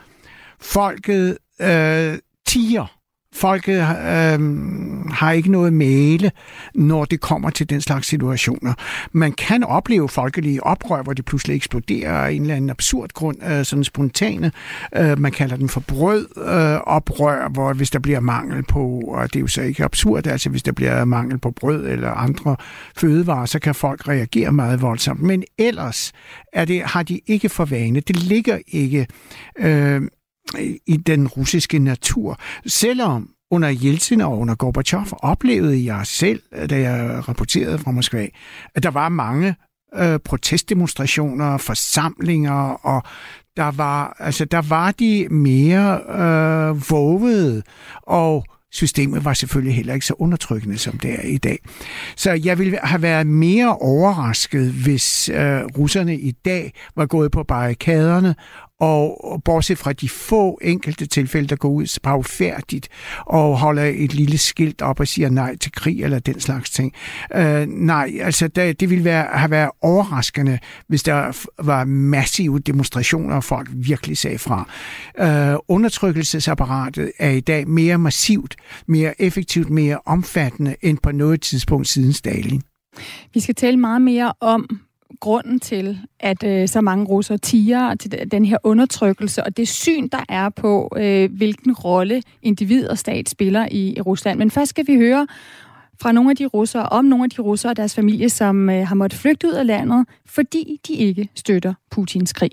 Folket 0.62 1.38
øh, 1.62 2.18
tiger 2.48 3.02
folk 3.43 3.67
øh, 3.67 3.77
har 5.12 5.31
ikke 5.31 5.51
noget 5.51 5.73
male, 5.73 6.31
når 6.75 7.05
det 7.05 7.19
kommer 7.19 7.50
til 7.50 7.69
den 7.69 7.81
slags 7.81 8.07
situationer. 8.07 8.73
Man 9.12 9.31
kan 9.31 9.63
opleve 9.63 10.09
folkelige 10.09 10.63
oprør, 10.63 11.03
hvor 11.03 11.13
det 11.13 11.25
pludselig 11.25 11.55
eksploderer 11.55 12.13
af 12.13 12.31
en 12.31 12.41
eller 12.41 12.55
anden 12.55 12.69
absurd 12.69 13.09
grund, 13.13 13.38
øh, 13.43 13.65
sådan 13.65 13.83
spontane. 13.83 14.51
Øh, 14.95 15.19
man 15.19 15.31
kalder 15.31 15.55
den 15.55 15.69
for 15.69 15.79
brød 15.79 16.27
øh, 16.38 16.81
oprør, 16.95 17.50
hvor 17.50 17.73
hvis 17.73 17.89
der 17.89 18.00
bliver 18.00 18.19
mangel 18.19 18.63
på, 18.63 19.00
og 19.07 19.33
det 19.33 19.35
er 19.35 19.41
jo 19.41 19.47
så 19.47 19.62
ikke 19.62 19.83
absurd, 19.83 20.27
altså 20.27 20.50
hvis 20.50 20.63
der 20.63 20.71
bliver 20.71 21.05
mangel 21.05 21.38
på 21.38 21.51
brød 21.51 21.88
eller 21.88 22.12
andre 22.12 22.55
fødevarer, 22.97 23.45
så 23.45 23.59
kan 23.59 23.75
folk 23.75 24.07
reagere 24.07 24.51
meget 24.51 24.81
voldsomt. 24.81 25.21
Men 25.21 25.43
ellers 25.57 26.12
er 26.53 26.65
det, 26.65 26.81
har 26.81 27.03
de 27.03 27.19
ikke 27.27 27.50
for 27.50 27.65
vane. 27.65 28.00
Det 28.00 28.15
ligger 28.15 28.57
ikke... 28.67 29.07
Øh, 29.59 30.01
i 30.88 30.97
den 30.97 31.27
russiske 31.27 31.79
natur. 31.79 32.39
Selvom 32.65 33.29
under 33.51 33.69
Jeltsin 33.69 34.21
og 34.21 34.39
under 34.39 34.55
Gorbachev 34.55 35.05
oplevede 35.12 35.85
jeg 35.85 36.07
selv, 36.07 36.41
da 36.69 36.79
jeg 36.79 37.27
rapporterede 37.27 37.79
fra 37.79 37.91
Moskva, 37.91 38.27
at 38.75 38.83
der 38.83 38.91
var 38.91 39.09
mange 39.09 39.55
øh, 39.95 40.19
protestdemonstrationer, 40.19 41.57
forsamlinger, 41.57 42.85
og 42.85 43.03
der 43.57 43.71
var, 43.71 44.15
altså, 44.19 44.45
der 44.45 44.62
var 44.62 44.91
de 44.91 45.27
mere 45.31 46.00
øh, 46.09 46.91
vågede 46.91 47.63
og 48.03 48.45
systemet 48.73 49.25
var 49.25 49.33
selvfølgelig 49.33 49.75
heller 49.75 49.93
ikke 49.93 50.05
så 50.05 50.13
undertrykkende, 50.17 50.77
som 50.77 50.97
det 50.97 51.13
er 51.13 51.27
i 51.27 51.38
dag. 51.38 51.59
Så 52.15 52.31
jeg 52.31 52.59
ville 52.59 52.79
have 52.83 53.01
været 53.01 53.27
mere 53.27 53.77
overrasket, 53.77 54.71
hvis 54.71 55.29
øh, 55.29 55.62
russerne 55.77 56.17
i 56.17 56.31
dag 56.31 56.73
var 56.95 57.05
gået 57.05 57.31
på 57.31 57.43
barrikaderne 57.43 58.35
og 58.83 59.43
bortset 59.43 59.77
fra 59.77 59.93
de 59.93 60.09
få 60.09 60.59
enkelte 60.61 61.05
tilfælde, 61.05 61.47
der 61.47 61.55
går 61.55 61.69
ud 61.69 61.99
bagfærdigt 62.03 62.89
og 63.25 63.59
holder 63.59 63.83
et 63.83 64.13
lille 64.13 64.37
skilt 64.37 64.81
op 64.81 64.99
og 64.99 65.07
siger 65.07 65.29
nej 65.29 65.55
til 65.57 65.71
krig 65.71 66.03
eller 66.03 66.19
den 66.19 66.39
slags 66.39 66.69
ting. 66.69 66.93
Øh, 67.35 67.65
nej, 67.67 68.11
altså 68.21 68.47
det, 68.47 68.79
det 68.79 68.89
ville 68.89 69.03
være, 69.03 69.27
have 69.31 69.51
været 69.51 69.69
overraskende, 69.81 70.59
hvis 70.87 71.03
der 71.03 71.45
var 71.63 71.83
massive 71.85 72.59
demonstrationer, 72.59 73.35
og 73.35 73.43
folk 73.43 73.69
virkelig 73.73 74.17
sagde 74.17 74.37
fra. 74.37 74.69
Øh, 75.19 75.57
undertrykkelsesapparatet 75.67 77.11
er 77.19 77.29
i 77.29 77.39
dag 77.39 77.67
mere 77.67 77.97
massivt, 77.97 78.55
mere 78.87 79.21
effektivt, 79.21 79.69
mere 79.69 79.99
omfattende 80.05 80.75
end 80.81 80.97
på 81.03 81.11
noget 81.11 81.41
tidspunkt 81.41 81.87
siden 81.87 82.13
Stalin. 82.13 82.61
Vi 83.33 83.39
skal 83.39 83.55
tale 83.55 83.77
meget 83.77 84.01
mere 84.01 84.33
om, 84.39 84.79
grunden 85.20 85.60
til, 85.60 86.00
at 86.20 86.43
øh, 86.43 86.67
så 86.67 86.82
mange 86.82 87.05
russere 87.05 87.38
tiger 87.38 87.96
til 87.96 88.32
den 88.32 88.46
her 88.46 88.58
undertrykkelse, 88.63 89.43
og 89.43 89.58
det 89.58 89.67
syn, 89.67 90.08
der 90.08 90.24
er 90.29 90.50
på, 90.50 90.89
øh, 90.98 91.32
hvilken 91.32 91.74
rolle 91.74 92.24
individ 92.41 92.88
og 92.88 92.98
stat 92.98 93.29
spiller 93.29 93.67
i, 93.72 93.93
i 93.98 94.01
Rusland. 94.01 94.39
Men 94.39 94.51
først 94.51 94.70
skal 94.70 94.88
vi 94.88 94.96
høre 94.96 95.27
fra 96.01 96.12
nogle 96.12 96.29
af 96.29 96.36
de 96.36 96.46
russere, 96.46 96.84
om 96.84 97.05
nogle 97.05 97.24
af 97.24 97.29
de 97.29 97.41
russere 97.41 97.72
og 97.72 97.77
deres 97.77 97.96
familie, 97.96 98.29
som 98.29 98.70
øh, 98.70 98.88
har 98.88 98.96
måttet 98.96 99.20
flygte 99.20 99.48
ud 99.48 99.53
af 99.53 99.67
landet, 99.67 100.05
fordi 100.25 100.79
de 100.88 100.93
ikke 100.93 101.29
støtter 101.36 101.74
Putins 101.91 102.34
krig. 102.34 102.51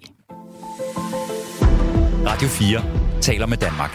Radio 2.27 2.49
4 2.49 3.21
taler 3.21 3.47
med 3.47 3.57
Danmark. 3.57 3.91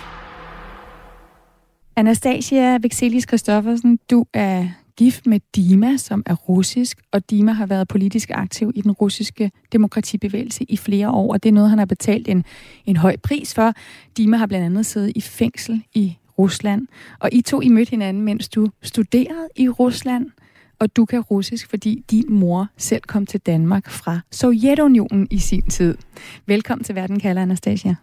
Anastasia 1.96 2.78
Vexelis 2.82 3.24
Christoffersen, 3.28 4.00
du 4.10 4.26
er 4.34 4.68
gift 4.98 5.26
med 5.26 5.40
Dima, 5.56 5.98
som 5.98 6.24
er 6.26 6.34
russisk, 6.34 7.02
og 7.12 7.30
Dima 7.30 7.52
har 7.52 7.66
været 7.66 7.88
politisk 7.88 8.32
aktiv 8.34 8.72
i 8.76 8.82
den 8.82 8.92
russiske 8.92 9.52
demokratibevægelse 9.72 10.64
i 10.64 10.78
flere 10.78 11.12
år, 11.12 11.34
og 11.34 11.44
det 11.44 11.50
er 11.50 11.54
noget, 11.54 11.70
han 11.70 11.80
har 11.80 11.86
betalt 11.86 12.28
en, 12.28 12.46
en 12.86 12.98
høj 12.98 13.16
pris 13.18 13.54
for. 13.54 13.74
Dima 14.18 14.38
har 14.38 14.46
blandt 14.46 14.66
andet 14.66 14.86
siddet 14.86 15.12
i 15.16 15.22
fængsel 15.22 15.84
i 15.94 16.18
Rusland, 16.38 16.88
og 17.20 17.30
I 17.32 17.42
to 17.42 17.62
I 17.62 17.70
mødte 17.70 17.90
hinanden, 17.90 18.24
mens 18.24 18.50
du 18.50 18.68
studerede 18.82 19.50
i 19.56 19.70
Rusland, 19.70 20.32
og 20.80 20.96
du 20.96 21.06
kan 21.06 21.20
russisk, 21.20 21.70
fordi 21.70 22.04
din 22.12 22.34
mor 22.34 22.68
selv 22.78 23.02
kom 23.02 23.26
til 23.26 23.40
Danmark 23.40 23.90
fra 23.90 24.20
Sovjetunionen 24.32 25.28
i 25.32 25.38
sin 25.38 25.62
tid. 25.62 25.98
Velkommen 26.46 26.84
til 26.84 26.96
Verden 26.96 27.20
kalder 27.20 27.42
Anastasia. 27.42 27.96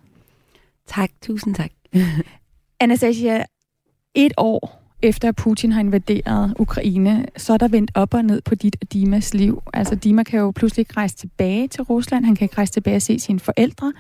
Tak, 0.87 1.11
tusind 1.23 1.55
tak. 1.55 1.71
Anastasia, 2.81 3.45
et 4.15 4.33
år 4.37 4.82
efter 5.03 5.29
at 5.29 5.37
Putin 5.37 5.73
har 5.73 5.81
invaderet 5.81 6.55
Ukraine, 6.59 7.27
så 7.37 7.53
er 7.53 7.57
der 7.57 7.69
vendt 7.69 7.91
op 7.95 8.15
og 8.15 8.25
ned 8.25 8.41
på 8.41 8.55
dit 8.55 8.77
og 8.81 8.93
Dimas 8.93 9.35
liv. 9.35 9.63
Altså 9.75 9.95
Dima 9.95 10.23
kan 10.23 10.41
jo 10.41 10.51
pludselig 10.51 10.81
ikke 10.81 10.97
rejse 10.97 11.17
tilbage 11.17 11.69
til 11.69 11.83
Rusland, 11.83 12.25
han 12.25 12.35
kan 12.35 12.45
ikke 12.45 12.59
rejse 12.59 12.73
tilbage 12.73 12.97
og 12.97 13.03
se 13.03 13.19
sine 13.19 13.41
forældre. 13.41 13.93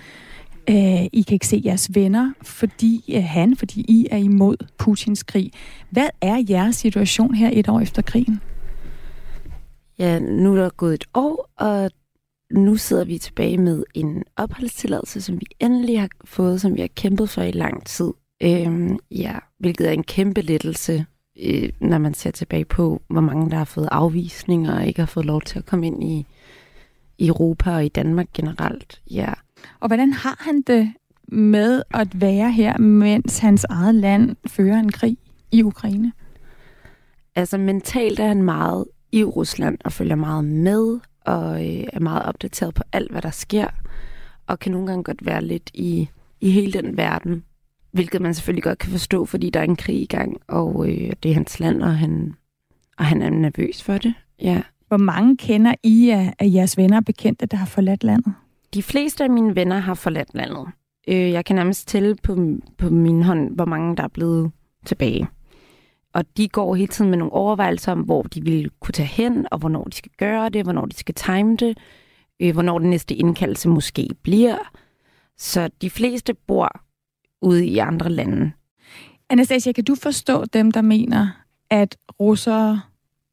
øh, 0.71 1.04
I 1.12 1.25
kan 1.28 1.35
ikke 1.35 1.47
se 1.47 1.62
jeres 1.64 1.94
venner, 1.94 2.32
fordi 2.42 3.14
øh, 3.16 3.25
han, 3.25 3.56
fordi 3.56 3.80
I 3.88 4.06
er 4.11 4.16
imod 4.16 4.56
Putins 4.78 5.23
krig. 5.23 5.52
Hvad 5.90 6.09
er 6.21 6.44
jeres 6.50 6.76
situation 6.76 7.35
her 7.35 7.50
et 7.52 7.68
år 7.68 7.80
efter 7.80 8.02
krigen? 8.02 8.40
Ja, 9.99 10.18
nu 10.18 10.56
er 10.56 10.62
der 10.62 10.71
gået 10.71 10.94
et 10.94 11.04
år, 11.14 11.50
og 11.56 11.90
nu 12.52 12.76
sidder 12.76 13.04
vi 13.04 13.18
tilbage 13.18 13.59
med 13.59 13.85
en 13.94 14.25
opholdstilladelse, 14.37 15.21
som 15.21 15.40
vi 15.40 15.47
endelig 15.61 16.00
har 16.00 16.09
fået, 16.25 16.61
som 16.61 16.75
vi 16.75 16.80
har 16.80 16.88
kæmpet 16.97 17.28
for 17.30 17.42
i 17.42 17.52
lang 17.52 17.87
tid. 17.87 18.12
Øhm, 18.42 18.99
ja, 19.11 19.34
hvilket 19.58 19.88
er 19.88 19.92
en 19.92 20.02
kæmpe 20.02 20.40
lettelse, 20.40 21.06
øh, 21.42 21.68
når 21.80 21.99
man 21.99 22.14
ser 22.14 22.30
tilbage 22.30 22.64
på, 22.64 23.02
hvor 23.08 23.20
mange 23.20 23.50
der 23.50 23.56
har 23.56 23.64
fået 23.64 23.88
afvisninger 23.92 24.75
og 24.75 24.87
ikke 24.87 25.00
har 25.00 25.06
fået 25.06 25.26
lov 25.26 25.40
til 25.40 25.58
at 25.58 25.66
komme 25.66 25.87
ind 25.87 26.04
i, 26.04 26.26
i 27.18 27.26
Europa 27.26 27.75
og 27.75 27.84
i 27.84 27.88
Danmark 27.88 28.26
generelt. 28.34 29.00
Ja. 29.11 29.32
Og 29.80 29.88
hvordan 29.88 30.12
har 30.12 30.37
han 30.40 30.62
det 30.62 30.92
med 31.28 31.82
at 31.94 32.20
være 32.20 32.52
her, 32.52 32.78
mens 32.78 33.38
hans 33.38 33.64
eget 33.64 33.94
land 33.94 34.37
fører 34.46 34.78
en 34.78 34.92
krig 34.92 35.16
i 35.52 35.62
Ukraine? 35.62 36.12
Altså 37.34 37.58
mentalt 37.58 38.20
er 38.20 38.28
han 38.28 38.42
meget 38.42 38.84
i 39.12 39.25
Rusland 39.25 39.78
og 39.84 39.92
følger 39.92 40.16
meget 40.16 40.44
med 40.44 40.99
og 41.20 41.54
øh, 41.54 41.84
er 41.92 42.00
meget 42.00 42.22
opdateret 42.22 42.75
på 42.75 42.82
alt, 42.92 43.11
hvad 43.11 43.22
der 43.22 43.30
sker, 43.30 43.66
og 44.46 44.58
kan 44.58 44.72
nogle 44.72 44.87
gange 44.87 45.04
godt 45.04 45.26
være 45.26 45.44
lidt 45.44 45.70
i, 45.75 46.08
i 46.40 46.50
hele 46.50 46.72
den 46.72 46.96
verden, 46.96 47.44
Hvilket 47.92 48.22
man 48.22 48.34
selvfølgelig 48.34 48.62
godt 48.62 48.78
kan 48.78 48.90
forstå, 48.90 49.25
fordi 49.25 49.50
der 49.50 49.61
er 49.61 49.64
en 49.64 49.76
krig 49.76 50.02
i 50.02 50.06
gang, 50.06 50.37
og 50.49 50.88
øh, 50.88 51.12
det 51.22 51.30
er 51.30 51.34
hans 51.34 51.61
land, 51.61 51.82
og 51.82 51.99
han, 51.99 52.34
og 52.99 53.04
han 53.04 53.22
er 53.22 53.30
nervøs 53.30 53.82
for 53.82 53.99
det. 53.99 54.14
Ja. 54.42 54.62
Hvor 54.88 54.96
mange 54.96 55.37
kender 55.37 55.75
I 55.82 56.11
af, 56.11 56.34
af 56.38 56.50
jeres 56.54 56.76
venner 56.76 56.96
og 56.96 57.04
bekendte, 57.04 57.46
der 57.46 57.56
har 57.56 57.66
forladt 57.66 58.04
landet? 58.04 58.34
De 58.75 58.82
fleste 58.82 59.25
af 59.25 59.30
mine 59.30 59.56
venner 59.56 59.78
har 59.78 59.94
forladt 59.94 60.34
landet. 60.34 60.66
Øh, 61.08 61.30
jeg 61.30 61.44
kan 61.44 61.56
nærmest 61.56 61.88
tælle 61.88 62.16
på, 62.22 62.58
på 62.78 62.90
min 62.90 63.22
hånd, 63.22 63.54
hvor 63.54 63.64
mange 63.64 63.96
der 63.96 64.02
er 64.02 64.08
blevet 64.08 64.50
tilbage. 64.87 65.28
Og 66.14 66.25
de 66.37 66.49
går 66.49 66.75
hele 66.75 66.88
tiden 66.88 67.11
med 67.11 67.18
nogle 67.18 67.32
overvejelser 67.32 67.92
om, 67.92 68.00
hvor 68.00 68.22
de 68.22 68.42
vil 68.44 68.70
kunne 68.80 68.92
tage 68.92 69.06
hen, 69.06 69.46
og 69.50 69.58
hvornår 69.58 69.84
de 69.84 69.96
skal 69.96 70.11
gøre 70.18 70.49
det, 70.49 70.64
hvornår 70.64 70.87
de 70.87 70.96
skal 70.96 71.14
time 71.14 71.56
det, 71.56 71.78
øh, 72.40 72.52
hvornår 72.52 72.78
den 72.78 72.90
næste 72.90 73.14
indkaldelse 73.14 73.68
måske 73.68 74.08
bliver. 74.22 74.58
Så 75.38 75.70
de 75.82 75.90
fleste 75.90 76.34
bor 76.34 76.80
ude 77.42 77.66
i 77.66 77.78
andre 77.78 78.11
lande. 78.11 78.52
Anastasia, 79.30 79.72
kan 79.72 79.84
du 79.84 79.94
forstå 79.94 80.44
dem, 80.44 80.70
der 80.70 80.82
mener, 80.82 81.28
at 81.70 81.96
russere, 82.20 82.80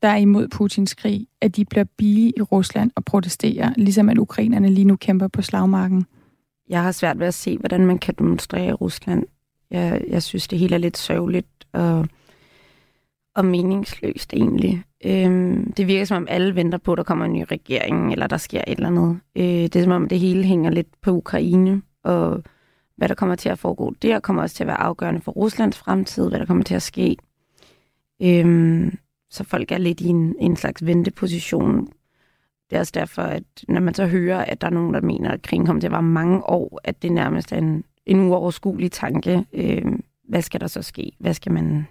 der 0.01 0.07
er 0.07 0.17
imod 0.17 0.47
Putins 0.47 0.93
krig, 0.93 1.27
at 1.41 1.55
de 1.55 1.65
bliver 1.65 1.83
billige 1.97 2.33
i 2.37 2.41
Rusland 2.41 2.91
og 2.95 3.05
protesterer, 3.05 3.73
ligesom 3.77 4.09
at 4.09 4.17
ukrainerne 4.17 4.69
lige 4.69 4.85
nu 4.85 4.95
kæmper 4.95 5.27
på 5.27 5.41
slagmarken? 5.41 6.05
Jeg 6.69 6.83
har 6.83 6.91
svært 6.91 7.19
ved 7.19 7.27
at 7.27 7.33
se, 7.33 7.57
hvordan 7.57 7.85
man 7.85 7.97
kan 7.97 8.13
demonstrere 8.19 8.67
i 8.67 8.73
Rusland. 8.73 9.23
Jeg, 9.71 10.03
jeg 10.07 10.23
synes, 10.23 10.47
det 10.47 10.59
hele 10.59 10.75
er 10.75 10.79
lidt 10.79 10.97
sørgeligt 10.97 11.67
og, 11.73 12.07
og 13.35 13.45
meningsløst 13.45 14.33
egentlig. 14.33 14.83
Øhm, 15.05 15.73
det 15.73 15.87
virker 15.87 16.05
som 16.05 16.17
om 16.17 16.27
alle 16.29 16.55
venter 16.55 16.77
på, 16.77 16.91
at 16.91 16.97
der 16.97 17.03
kommer 17.03 17.25
en 17.25 17.33
ny 17.33 17.45
regering, 17.51 18.11
eller 18.11 18.27
der 18.27 18.37
sker 18.37 18.61
et 18.67 18.75
eller 18.77 18.87
andet. 18.87 19.19
Øh, 19.35 19.43
det 19.43 19.75
er 19.75 19.83
som 19.83 19.91
om, 19.91 20.07
det 20.07 20.19
hele 20.19 20.43
hænger 20.43 20.69
lidt 20.69 20.87
på 21.01 21.11
Ukraine, 21.11 21.81
og 22.03 22.43
hvad 22.99 23.09
der 23.09 23.15
kommer 23.15 23.35
til 23.35 23.49
at 23.49 23.59
foregå 23.59 23.95
der, 24.01 24.19
kommer 24.19 24.41
også 24.41 24.55
til 24.55 24.63
at 24.63 24.67
være 24.67 24.79
afgørende 24.79 25.21
for 25.21 25.31
Ruslands 25.31 25.77
fremtid, 25.77 26.29
hvad 26.29 26.39
der 26.39 26.45
kommer 26.45 26.63
til 26.63 26.75
at 26.75 26.81
ske. 26.81 27.17
Øhm, 28.21 28.97
så 29.29 29.43
folk 29.43 29.71
er 29.71 29.77
lidt 29.77 30.01
i 30.01 30.07
en, 30.07 30.35
en 30.39 30.55
slags 30.55 30.85
venteposition. 30.85 31.87
Det 32.69 32.75
er 32.75 32.79
også 32.79 32.91
derfor, 32.95 33.21
at 33.21 33.43
når 33.67 33.81
man 33.81 33.93
så 33.93 34.07
hører, 34.07 34.45
at 34.45 34.61
der 34.61 34.67
er 34.67 34.71
nogen, 34.71 34.93
der 34.93 35.01
mener, 35.01 35.31
at 35.31 35.41
krigen 35.41 35.65
kommer 35.65 35.79
til 35.79 35.87
at 35.87 35.91
være 35.91 36.03
mange 36.03 36.49
år, 36.49 36.79
at 36.83 37.01
det 37.01 37.11
nærmest 37.11 37.51
er 37.51 37.57
en, 37.57 37.83
en 38.05 38.19
uoverskuelig 38.19 38.91
tanke. 38.91 39.45
Øhm, 39.53 40.03
hvad 40.27 40.41
skal 40.41 40.61
der 40.61 40.67
så 40.67 40.81
ske? 40.81 41.11
Hvad 41.19 41.33
skal 41.33 41.51
man 41.51 41.87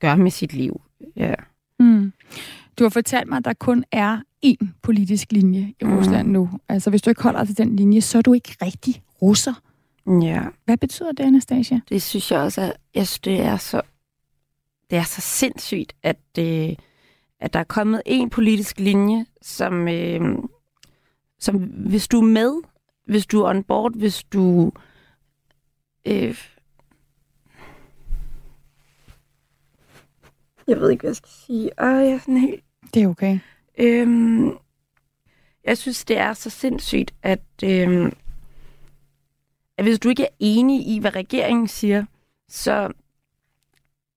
gøre 0.00 0.16
med 0.16 0.30
sit 0.30 0.52
liv? 0.52 0.80
Ja. 1.16 1.34
Mm. 1.80 2.12
Du 2.78 2.84
har 2.84 2.88
fortalt 2.88 3.28
mig, 3.28 3.36
at 3.38 3.44
der 3.44 3.52
kun 3.52 3.84
er 3.92 4.18
én 4.46 4.66
politisk 4.82 5.32
linje 5.32 5.74
i 5.80 5.84
Rusland 5.84 6.26
mm. 6.26 6.32
nu. 6.32 6.50
Altså, 6.68 6.90
hvis 6.90 7.02
du 7.02 7.10
ikke 7.10 7.22
holder 7.22 7.44
til 7.44 7.58
den 7.58 7.76
linje, 7.76 8.00
så 8.00 8.18
er 8.18 8.22
du 8.22 8.32
ikke 8.32 8.56
rigtig 8.62 9.02
russer. 9.22 9.54
Ja. 10.06 10.42
Hvad 10.64 10.76
betyder 10.76 11.12
det, 11.12 11.24
Anastasia? 11.24 11.80
Det 11.88 12.02
synes 12.02 12.30
jeg 12.30 12.40
også, 12.40 12.60
at 12.60 12.76
jeg 12.94 13.06
synes, 13.06 13.20
det 13.20 13.40
er 13.40 13.56
så, 13.56 13.82
det 14.90 14.98
er 14.98 15.02
så 15.02 15.20
sindssygt, 15.20 15.92
at, 16.02 16.20
øh, 16.38 16.76
at 17.40 17.52
der 17.52 17.58
er 17.58 17.64
kommet 17.64 18.02
en 18.06 18.30
politisk 18.30 18.80
linje, 18.80 19.26
som, 19.42 19.88
øh, 19.88 20.38
som 21.38 21.56
hvis 21.56 22.08
du 22.08 22.18
er 22.18 22.26
med, 22.26 22.62
hvis 23.04 23.26
du 23.26 23.42
er 23.42 23.50
on 23.50 23.64
board, 23.64 23.96
hvis 23.96 24.24
du... 24.24 24.72
Øh, 26.06 26.38
jeg 30.68 30.80
ved 30.80 30.90
ikke, 30.90 31.02
hvad 31.02 31.10
jeg 31.10 31.16
skal 31.16 31.30
sige. 31.46 31.64
Øh, 31.64 32.04
jeg 32.04 32.12
er 32.12 32.18
sådan 32.18 32.36
helt... 32.36 32.64
Det 32.94 33.02
er 33.02 33.08
okay. 33.08 33.38
Øhm, 33.78 34.56
jeg 35.64 35.78
synes, 35.78 36.04
det 36.04 36.18
er 36.18 36.32
så 36.32 36.50
sindssygt, 36.50 37.14
at, 37.22 37.42
øhm, 37.64 38.12
at 39.82 39.88
hvis 39.88 39.98
du 39.98 40.08
ikke 40.08 40.22
er 40.22 40.34
enig 40.38 40.86
i, 40.86 40.98
hvad 40.98 41.16
regeringen 41.16 41.68
siger, 41.68 42.04
så 42.48 42.92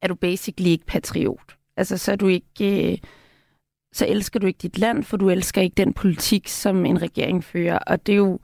er 0.02 0.08
du 0.08 0.16
basically 0.16 0.70
ikke 0.70 0.86
patriot. 0.86 1.58
Altså, 1.78 1.98
så 1.98 2.12
er 2.12 2.16
du 2.16 2.28
ikke... 2.28 2.92
Øh, 2.92 2.98
så 3.94 4.06
elsker 4.08 4.40
du 4.40 4.48
ikke 4.48 4.58
dit 4.58 4.78
land, 4.78 5.04
for 5.04 5.18
du 5.18 5.30
elsker 5.30 5.62
ikke 5.62 5.74
den 5.74 5.94
politik, 5.94 6.48
som 6.48 6.86
en 6.86 7.02
regering 7.02 7.44
fører. 7.44 7.78
Og 7.78 8.06
det 8.06 8.14
er 8.14 8.18
jo 8.18 8.40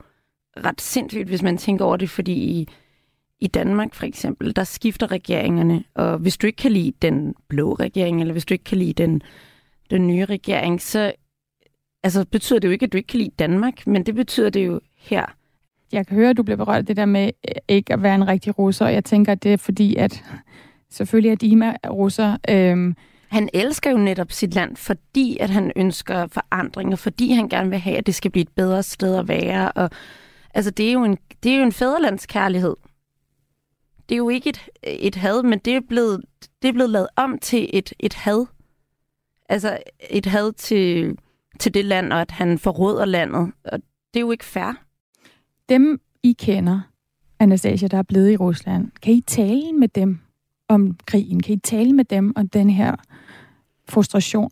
ret 0.56 0.80
sindssygt, 0.80 1.28
hvis 1.28 1.42
man 1.42 1.58
tænker 1.58 1.84
over 1.84 1.96
det, 1.96 2.10
fordi 2.10 2.32
i, 2.32 2.68
i 3.40 3.46
Danmark 3.46 3.94
for 3.94 4.06
eksempel, 4.06 4.56
der 4.56 4.64
skifter 4.64 5.10
regeringerne, 5.10 5.84
og 5.94 6.18
hvis 6.18 6.36
du 6.36 6.46
ikke 6.46 6.56
kan 6.56 6.72
lide 6.72 6.92
den 7.02 7.34
blå 7.48 7.74
regering, 7.74 8.20
eller 8.20 8.32
hvis 8.32 8.44
du 8.44 8.54
ikke 8.54 8.64
kan 8.64 8.78
lide 8.78 8.92
den, 8.92 9.22
den 9.90 10.06
nye 10.06 10.24
regering, 10.24 10.82
så 10.82 11.12
altså, 12.02 12.26
betyder 12.26 12.60
det 12.60 12.68
jo 12.68 12.72
ikke, 12.72 12.86
at 12.86 12.92
du 12.92 12.96
ikke 12.96 13.08
kan 13.08 13.20
lide 13.20 13.34
Danmark, 13.38 13.86
men 13.86 14.06
det 14.06 14.14
betyder 14.14 14.50
det 14.50 14.66
jo 14.66 14.80
her, 14.96 15.26
jeg 15.92 16.06
kan 16.06 16.16
høre, 16.16 16.30
at 16.30 16.36
du 16.36 16.42
bliver 16.42 16.56
berørt 16.56 16.78
af 16.78 16.86
det 16.86 16.96
der 16.96 17.06
med 17.06 17.30
øh, 17.48 17.54
ikke 17.68 17.92
at 17.92 18.02
være 18.02 18.14
en 18.14 18.28
rigtig 18.28 18.58
russer, 18.58 18.86
og 18.86 18.92
jeg 18.94 19.04
tænker, 19.04 19.32
at 19.32 19.42
det 19.42 19.52
er 19.52 19.56
fordi, 19.56 19.96
at 19.96 20.24
Selvfølgelig 20.92 21.30
er 21.30 21.36
Dima 21.36 21.76
russer. 21.90 22.36
Øhm, 22.50 22.96
han 23.28 23.48
elsker 23.54 23.90
jo 23.90 23.96
netop 23.96 24.32
sit 24.32 24.54
land, 24.54 24.76
fordi 24.76 25.36
at 25.40 25.50
han 25.50 25.72
ønsker 25.76 26.26
forandringer, 26.26 26.96
fordi 26.96 27.32
han 27.32 27.48
gerne 27.48 27.70
vil 27.70 27.78
have, 27.78 27.96
at 27.96 28.06
det 28.06 28.14
skal 28.14 28.30
blive 28.30 28.42
et 28.42 28.52
bedre 28.56 28.82
sted 28.82 29.16
at 29.16 29.28
være. 29.28 29.72
Og, 29.72 29.90
altså, 30.54 30.70
det 30.70 30.88
er 30.88 30.92
jo 30.92 31.04
en, 31.04 31.18
det 31.42 31.52
er 31.52 31.56
jo 31.56 31.62
en 31.62 31.72
fædrelandskærlighed. 31.72 32.76
Det 34.08 34.14
er 34.14 34.18
jo 34.18 34.28
ikke 34.28 34.48
et, 34.48 34.68
et 34.82 35.14
had, 35.14 35.42
men 35.42 35.58
det 35.58 35.76
er 35.76 35.80
blevet, 35.88 36.24
det 36.62 36.68
er 36.68 36.72
blevet 36.72 36.90
lavet 36.90 37.08
om 37.16 37.38
til 37.38 37.70
et, 37.72 37.92
et 38.00 38.14
had. 38.14 38.46
Altså 39.48 39.78
et 40.10 40.26
had 40.26 40.52
til, 40.52 41.16
til 41.58 41.74
det 41.74 41.84
land, 41.84 42.12
og 42.12 42.20
at 42.20 42.30
han 42.30 42.58
forråder 42.58 43.04
landet. 43.04 43.52
Og 43.64 43.78
det 44.14 44.20
er 44.20 44.24
jo 44.24 44.30
ikke 44.30 44.44
fair. 44.44 44.72
Dem, 45.68 46.00
I 46.22 46.32
kender, 46.38 46.80
Anastasia, 47.38 47.88
der 47.88 47.98
er 47.98 48.02
blevet 48.02 48.30
i 48.30 48.36
Rusland, 48.36 48.90
kan 49.02 49.14
I 49.14 49.20
tale 49.20 49.72
med 49.72 49.88
dem 49.88 50.18
om 50.68 50.96
krigen? 51.06 51.40
Kan 51.40 51.54
I 51.54 51.58
tale 51.58 51.92
med 51.92 52.04
dem 52.04 52.32
om 52.36 52.48
den 52.48 52.70
her 52.70 52.96
frustration? 53.88 54.50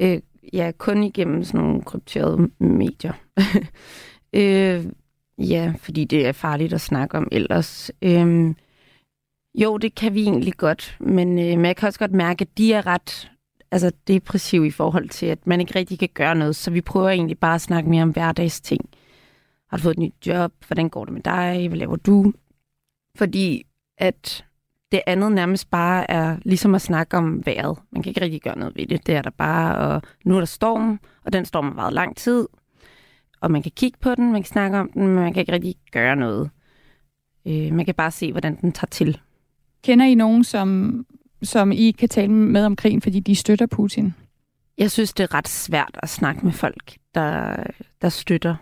Øh, 0.00 0.20
ja, 0.52 0.72
kun 0.78 1.02
igennem 1.02 1.44
sådan 1.44 1.60
nogle 1.60 1.82
krypterede 1.82 2.50
medier. 2.58 3.12
øh, 4.32 4.86
ja, 5.38 5.74
fordi 5.78 6.04
det 6.04 6.26
er 6.26 6.32
farligt 6.32 6.72
at 6.72 6.80
snakke 6.80 7.18
om 7.18 7.28
ellers. 7.32 7.90
Øh, 8.02 8.54
jo, 9.54 9.76
det 9.76 9.94
kan 9.94 10.14
vi 10.14 10.22
egentlig 10.22 10.54
godt, 10.54 10.96
men, 11.00 11.38
øh, 11.38 11.56
men 11.56 11.64
jeg 11.64 11.76
kan 11.76 11.86
også 11.86 11.98
godt 11.98 12.12
mærke, 12.12 12.42
at 12.42 12.58
de 12.58 12.72
er 12.72 12.86
ret 12.86 13.30
altså, 13.70 13.92
depressive 14.06 14.66
i 14.66 14.70
forhold 14.70 15.08
til, 15.08 15.26
at 15.26 15.46
man 15.46 15.60
ikke 15.60 15.78
rigtig 15.78 15.98
kan 15.98 16.08
gøre 16.14 16.34
noget. 16.34 16.56
Så 16.56 16.70
vi 16.70 16.80
prøver 16.80 17.08
egentlig 17.08 17.38
bare 17.38 17.54
at 17.54 17.60
snakke 17.60 17.90
mere 17.90 18.02
om 18.02 18.10
hverdagsting. 18.10 18.90
Har 19.70 19.76
du 19.76 19.82
fået 19.82 19.92
et 19.92 19.98
nyt 19.98 20.26
job? 20.26 20.52
Hvordan 20.66 20.88
går 20.88 21.04
det 21.04 21.14
med 21.14 21.22
dig? 21.22 21.68
Hvad 21.68 21.78
laver 21.78 21.96
du? 21.96 22.32
Fordi 23.16 23.66
at 23.98 24.44
det 24.92 25.00
andet 25.06 25.32
nærmest 25.32 25.70
bare 25.70 26.10
er 26.10 26.36
ligesom 26.44 26.74
at 26.74 26.82
snakke 26.82 27.16
om 27.16 27.46
vejret. 27.46 27.78
Man 27.90 28.02
kan 28.02 28.10
ikke 28.10 28.20
rigtig 28.20 28.42
gøre 28.42 28.58
noget 28.58 28.76
ved 28.76 28.86
det. 28.86 29.06
Det 29.06 29.14
er 29.14 29.22
der 29.22 29.30
bare, 29.30 29.78
og 29.78 30.02
nu 30.24 30.34
er 30.34 30.38
der 30.38 30.46
storm, 30.46 31.00
og 31.24 31.32
den 31.32 31.44
storm 31.44 31.64
har 31.64 31.74
været 31.74 31.92
lang 31.92 32.16
tid. 32.16 32.48
Og 33.40 33.50
man 33.50 33.62
kan 33.62 33.72
kigge 33.76 33.98
på 34.00 34.14
den, 34.14 34.32
man 34.32 34.42
kan 34.42 34.48
snakke 34.48 34.78
om 34.78 34.90
den, 34.92 35.06
men 35.06 35.14
man 35.14 35.32
kan 35.32 35.40
ikke 35.40 35.52
rigtig 35.52 35.76
gøre 35.92 36.16
noget. 36.16 36.50
Øh, 37.46 37.72
man 37.72 37.84
kan 37.84 37.94
bare 37.94 38.10
se, 38.10 38.32
hvordan 38.32 38.60
den 38.60 38.72
tager 38.72 38.88
til. 38.90 39.20
Kender 39.84 40.06
I 40.06 40.14
nogen, 40.14 40.44
som, 40.44 41.06
som 41.42 41.72
I 41.72 41.90
kan 41.90 42.08
tale 42.08 42.32
med 42.32 42.64
om 42.64 42.76
krigen, 42.76 43.02
fordi 43.02 43.20
de 43.20 43.34
støtter 43.34 43.66
Putin? 43.66 44.14
Jeg 44.78 44.90
synes, 44.90 45.12
det 45.12 45.24
er 45.24 45.34
ret 45.34 45.48
svært 45.48 45.98
at 46.02 46.08
snakke 46.08 46.44
med 46.44 46.52
folk, 46.52 46.96
der, 47.14 47.56
der 48.02 48.08
støtter 48.08 48.56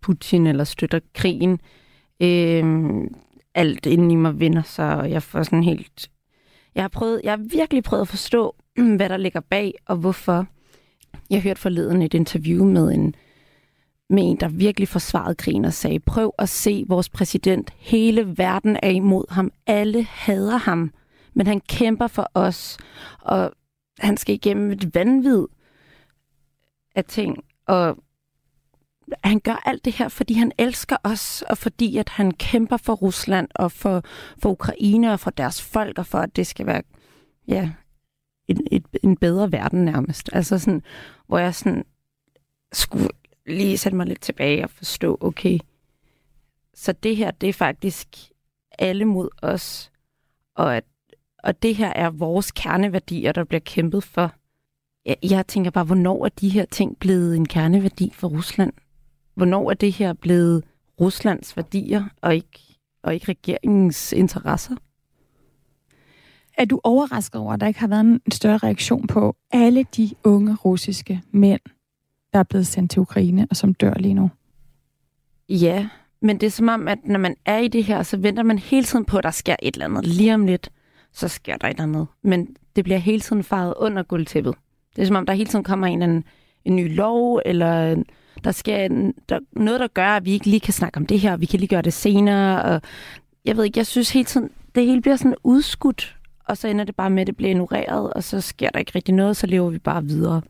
Putin 0.00 0.46
eller 0.46 0.64
støtter 0.64 1.00
krigen. 1.14 1.60
Øh, 2.20 2.64
alt 3.54 3.86
inden 3.86 4.10
i 4.10 4.14
mig 4.14 4.40
vinder, 4.40 4.62
så 4.62 4.82
jeg 5.02 5.22
får 5.22 5.42
sådan 5.42 5.62
helt... 5.62 6.10
Jeg 6.74 6.82
har, 6.82 6.88
prøvet, 6.88 7.20
jeg 7.24 7.32
har 7.32 7.44
virkelig 7.50 7.84
prøvet 7.84 8.00
at 8.00 8.08
forstå, 8.08 8.54
hvad 8.96 9.08
der 9.08 9.16
ligger 9.16 9.40
bag, 9.40 9.74
og 9.86 9.96
hvorfor. 9.96 10.46
Jeg 11.30 11.42
hørte 11.42 11.60
forleden 11.60 12.02
et 12.02 12.14
interview 12.14 12.64
med 12.64 12.92
en, 12.92 13.14
med 14.10 14.22
en, 14.22 14.36
der 14.36 14.48
virkelig 14.48 14.88
forsvarede 14.88 15.34
krigen 15.34 15.64
og 15.64 15.72
sagde, 15.72 16.00
prøv 16.00 16.34
at 16.38 16.48
se 16.48 16.84
vores 16.88 17.08
præsident. 17.08 17.72
Hele 17.76 18.38
verden 18.38 18.78
er 18.82 18.90
imod 18.90 19.24
ham. 19.30 19.52
Alle 19.66 20.02
hader 20.02 20.56
ham. 20.56 20.92
Men 21.34 21.46
han 21.46 21.60
kæmper 21.60 22.06
for 22.06 22.30
os. 22.34 22.78
Og 23.20 23.52
han 23.98 24.16
skal 24.16 24.34
igennem 24.34 24.70
et 24.70 24.94
vanvid 24.94 25.46
af 26.94 27.04
ting. 27.04 27.44
Og 27.66 27.98
han 29.24 29.40
gør 29.40 29.62
alt 29.64 29.84
det 29.84 29.92
her, 29.92 30.08
fordi 30.08 30.34
han 30.34 30.52
elsker 30.58 30.96
os, 31.04 31.42
og 31.42 31.58
fordi 31.58 31.96
at 31.96 32.08
han 32.08 32.30
kæmper 32.32 32.76
for 32.76 32.94
Rusland 32.94 33.48
og 33.54 33.72
for, 33.72 34.02
for 34.38 34.50
Ukraine 34.50 35.12
og 35.12 35.20
for 35.20 35.30
deres 35.30 35.62
folk, 35.62 35.98
og 35.98 36.06
for 36.06 36.18
at 36.18 36.36
det 36.36 36.46
skal 36.46 36.66
være 36.66 36.82
ja, 37.48 37.70
en, 38.48 38.66
et, 38.70 38.84
en 39.02 39.16
bedre 39.16 39.52
verden 39.52 39.84
nærmest. 39.84 40.30
Altså 40.32 40.58
sådan, 40.58 40.82
hvor 41.26 41.38
jeg 41.38 41.54
sådan 41.54 41.84
skulle 42.72 43.08
lige 43.46 43.78
sætte 43.78 43.96
mig 43.96 44.06
lidt 44.06 44.20
tilbage 44.20 44.64
og 44.64 44.70
forstå, 44.70 45.18
okay, 45.20 45.58
så 46.74 46.92
det 46.92 47.16
her, 47.16 47.30
det 47.30 47.48
er 47.48 47.52
faktisk 47.52 48.08
alle 48.78 49.04
mod 49.04 49.28
os, 49.42 49.90
og, 50.54 50.76
at, 50.76 50.84
og 51.42 51.62
det 51.62 51.76
her 51.76 51.92
er 51.92 52.10
vores 52.10 52.50
kerneværdier, 52.50 53.32
der 53.32 53.44
bliver 53.44 53.60
kæmpet 53.60 54.04
for. 54.04 54.32
Jeg, 55.04 55.16
jeg 55.22 55.46
tænker 55.46 55.70
bare, 55.70 55.84
hvornår 55.84 56.24
er 56.24 56.28
de 56.28 56.48
her 56.48 56.64
ting 56.64 56.98
blevet 56.98 57.36
en 57.36 57.48
kerneværdi 57.48 58.12
for 58.14 58.28
Rusland? 58.28 58.72
Hvornår 59.38 59.70
er 59.70 59.74
det 59.74 59.92
her 59.92 60.12
blevet 60.12 60.64
Ruslands 61.00 61.56
værdier, 61.56 62.04
og 62.22 62.34
ikke, 62.34 62.78
og 63.02 63.14
ikke 63.14 63.28
regeringens 63.28 64.12
interesser? 64.12 64.76
Er 66.54 66.64
du 66.64 66.80
overrasket 66.84 67.40
over, 67.40 67.52
at 67.52 67.60
der 67.60 67.66
ikke 67.66 67.80
har 67.80 67.88
været 67.88 68.00
en 68.00 68.20
større 68.32 68.58
reaktion 68.58 69.06
på 69.06 69.36
alle 69.50 69.86
de 69.96 70.10
unge 70.24 70.54
russiske 70.54 71.22
mænd, 71.30 71.60
der 72.32 72.38
er 72.38 72.42
blevet 72.42 72.66
sendt 72.66 72.90
til 72.90 73.00
Ukraine 73.00 73.46
og 73.50 73.56
som 73.56 73.74
dør 73.74 73.94
lige 73.94 74.14
nu? 74.14 74.30
Ja, 75.48 75.88
men 76.20 76.40
det 76.40 76.46
er 76.46 76.50
som 76.50 76.68
om, 76.68 76.88
at 76.88 76.98
når 77.04 77.18
man 77.18 77.36
er 77.44 77.58
i 77.58 77.68
det 77.68 77.84
her, 77.84 78.02
så 78.02 78.16
venter 78.16 78.42
man 78.42 78.58
hele 78.58 78.84
tiden 78.84 79.04
på, 79.04 79.18
at 79.18 79.24
der 79.24 79.30
sker 79.30 79.56
et 79.62 79.74
eller 79.74 79.84
andet. 79.84 80.06
Lige 80.06 80.34
om 80.34 80.46
lidt, 80.46 80.72
så 81.12 81.28
sker 81.28 81.56
der 81.56 81.68
et 81.68 81.70
eller 81.70 81.82
andet. 81.82 82.06
Men 82.22 82.56
det 82.76 82.84
bliver 82.84 82.98
hele 82.98 83.20
tiden 83.20 83.42
faret 83.42 83.74
under 83.76 84.02
guldtæppet. 84.02 84.54
Det 84.96 85.02
er 85.02 85.06
som 85.06 85.16
om, 85.16 85.26
der 85.26 85.32
hele 85.32 85.50
tiden 85.50 85.64
kommer 85.64 85.86
en, 85.86 86.02
en, 86.02 86.24
en 86.64 86.76
ny 86.76 86.96
lov, 86.96 87.42
eller 87.46 88.02
der 88.44 88.52
sker 88.52 88.76
en, 88.76 89.14
der, 89.28 89.38
noget, 89.52 89.80
der 89.80 89.86
gør, 89.86 90.08
at 90.08 90.24
vi 90.24 90.32
ikke 90.32 90.46
lige 90.46 90.60
kan 90.60 90.74
snakke 90.74 90.96
om 90.96 91.06
det 91.06 91.20
her, 91.20 91.32
og 91.32 91.40
vi 91.40 91.46
kan 91.46 91.60
lige 91.60 91.68
gøre 91.68 91.82
det 91.82 91.92
senere. 91.92 92.62
Og 92.62 92.82
jeg 93.44 93.56
ved 93.56 93.64
ikke, 93.64 93.78
jeg 93.78 93.86
synes 93.86 94.10
hele 94.10 94.24
tiden, 94.24 94.50
det 94.74 94.86
hele 94.86 95.02
bliver 95.02 95.16
sådan 95.16 95.34
udskudt, 95.44 96.16
og 96.44 96.56
så 96.56 96.68
ender 96.68 96.84
det 96.84 96.96
bare 96.96 97.10
med, 97.10 97.20
at 97.20 97.26
det 97.26 97.36
bliver 97.36 97.50
ignoreret, 97.50 98.12
og 98.12 98.24
så 98.24 98.40
sker 98.40 98.68
der 98.68 98.78
ikke 98.78 98.92
rigtig 98.94 99.14
noget, 99.14 99.36
så 99.36 99.46
lever 99.46 99.70
vi 99.70 99.78
bare 99.78 100.04
videre. 100.04 100.42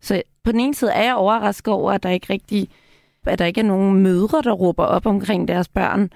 Så 0.00 0.22
på 0.44 0.52
den 0.52 0.60
ene 0.60 0.74
side 0.74 0.92
er 0.92 1.02
jeg 1.02 1.14
overrasket 1.14 1.74
over, 1.74 1.92
at 1.92 2.02
der 2.02 2.10
ikke 2.10 2.32
rigtig 2.32 2.68
at 3.28 3.38
der 3.38 3.44
ikke 3.44 3.60
er 3.60 3.64
nogen 3.64 4.02
mødre, 4.02 4.42
der 4.42 4.52
råber 4.52 4.84
op 4.84 5.06
omkring 5.06 5.48
deres 5.48 5.68
børn. 5.68 6.10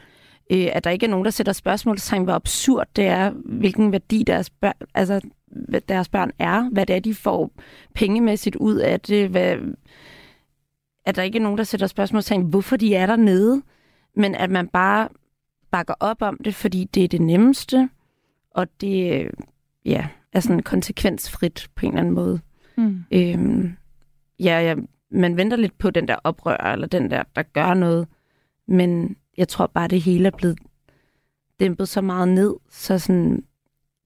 Øh, 0.51 0.69
at 0.73 0.85
der 0.85 0.91
ikke 0.91 1.07
er 1.07 1.11
nogen, 1.11 1.25
der 1.25 1.31
sætter 1.31 1.53
spørgsmålstegn, 1.53 2.25
hvor 2.25 2.33
absurd 2.33 2.87
det 2.97 3.05
er, 3.05 3.31
hvilken 3.45 3.93
værdi 3.93 4.25
deres 4.27 4.51
børn, 4.51 4.73
altså, 4.95 5.21
deres 5.89 6.09
børn 6.09 6.31
er, 6.39 6.69
hvad 6.73 6.87
det 6.87 6.97
er, 6.97 7.01
de 7.01 7.15
får 7.15 7.51
pengemæssigt 7.95 8.57
ud 8.57 8.77
af 8.77 9.01
det, 9.01 9.29
hvad, 9.29 9.57
at 11.05 11.17
der 11.17 11.23
ikke 11.23 11.39
er 11.39 11.43
nogen, 11.43 11.59
der 11.59 11.65
sætter 11.65 11.87
spørgsmålstegn, 11.87 12.43
hvorfor 12.43 12.77
de 12.77 12.95
er 12.95 13.07
dernede, 13.07 13.63
men 14.17 14.35
at 14.35 14.51
man 14.51 14.69
bare 14.69 15.09
bakker 15.71 15.95
op 16.01 16.23
om 16.23 16.39
det, 16.45 16.55
fordi 16.55 16.85
det 16.85 17.05
er 17.05 17.09
det 17.09 17.21
nemmeste, 17.21 17.89
og 18.51 18.81
det 18.81 19.29
ja, 19.85 20.09
er 20.33 20.41
sådan 20.41 20.63
konsekvensfrit 20.63 21.69
på 21.75 21.87
en 21.87 21.93
eller 21.93 22.01
anden 22.01 22.15
måde. 22.15 22.41
Mm. 22.77 23.05
Øhm, 23.13 23.77
ja, 24.41 24.61
ja, 24.61 24.75
man 25.11 25.37
venter 25.37 25.57
lidt 25.57 25.79
på 25.79 25.91
den 25.91 26.09
der 26.09 26.17
oprør, 26.25 26.57
eller 26.57 26.87
den 26.87 27.11
der, 27.11 27.23
der 27.37 27.43
gør 27.43 27.75
noget, 27.75 28.09
men 28.69 29.17
jeg 29.37 29.49
tror 29.49 29.67
bare, 29.67 29.89
det 29.89 30.01
hele 30.01 30.27
er 30.27 30.37
blevet 30.37 30.59
dæmpet 31.61 31.89
så 31.89 32.01
meget 32.01 32.29
ned, 32.29 32.55
så 32.71 32.99
sådan, 32.99 33.45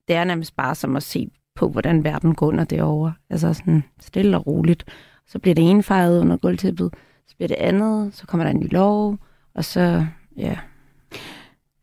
det 0.09 0.17
er 0.17 0.25
nærmest 0.25 0.57
bare 0.57 0.75
som 0.75 0.97
at 0.97 1.03
se 1.03 1.31
på, 1.55 1.69
hvordan 1.69 2.05
verden 2.05 2.35
går 2.35 2.47
under 2.47 2.65
derovre. 2.65 3.15
Altså 3.31 3.55
sådan 3.55 3.85
stille 4.01 4.37
og 4.37 4.47
roligt. 4.47 4.85
Så 5.27 5.39
bliver 5.39 5.55
det 5.55 5.71
ene 5.71 5.83
fejret 5.83 6.21
under 6.21 6.37
gulvtæppet, 6.37 6.95
så 7.27 7.37
bliver 7.37 7.49
det 7.49 7.55
andet, 7.55 8.15
så 8.15 8.27
kommer 8.27 8.45
der 8.45 8.51
en 8.51 8.61
ny 8.61 8.73
lov, 8.73 9.19
og 9.55 9.65
så, 9.65 10.07
ja. 10.37 10.59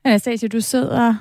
Anastasia, 0.03 0.47
du 0.47 0.61
sidder 0.61 1.15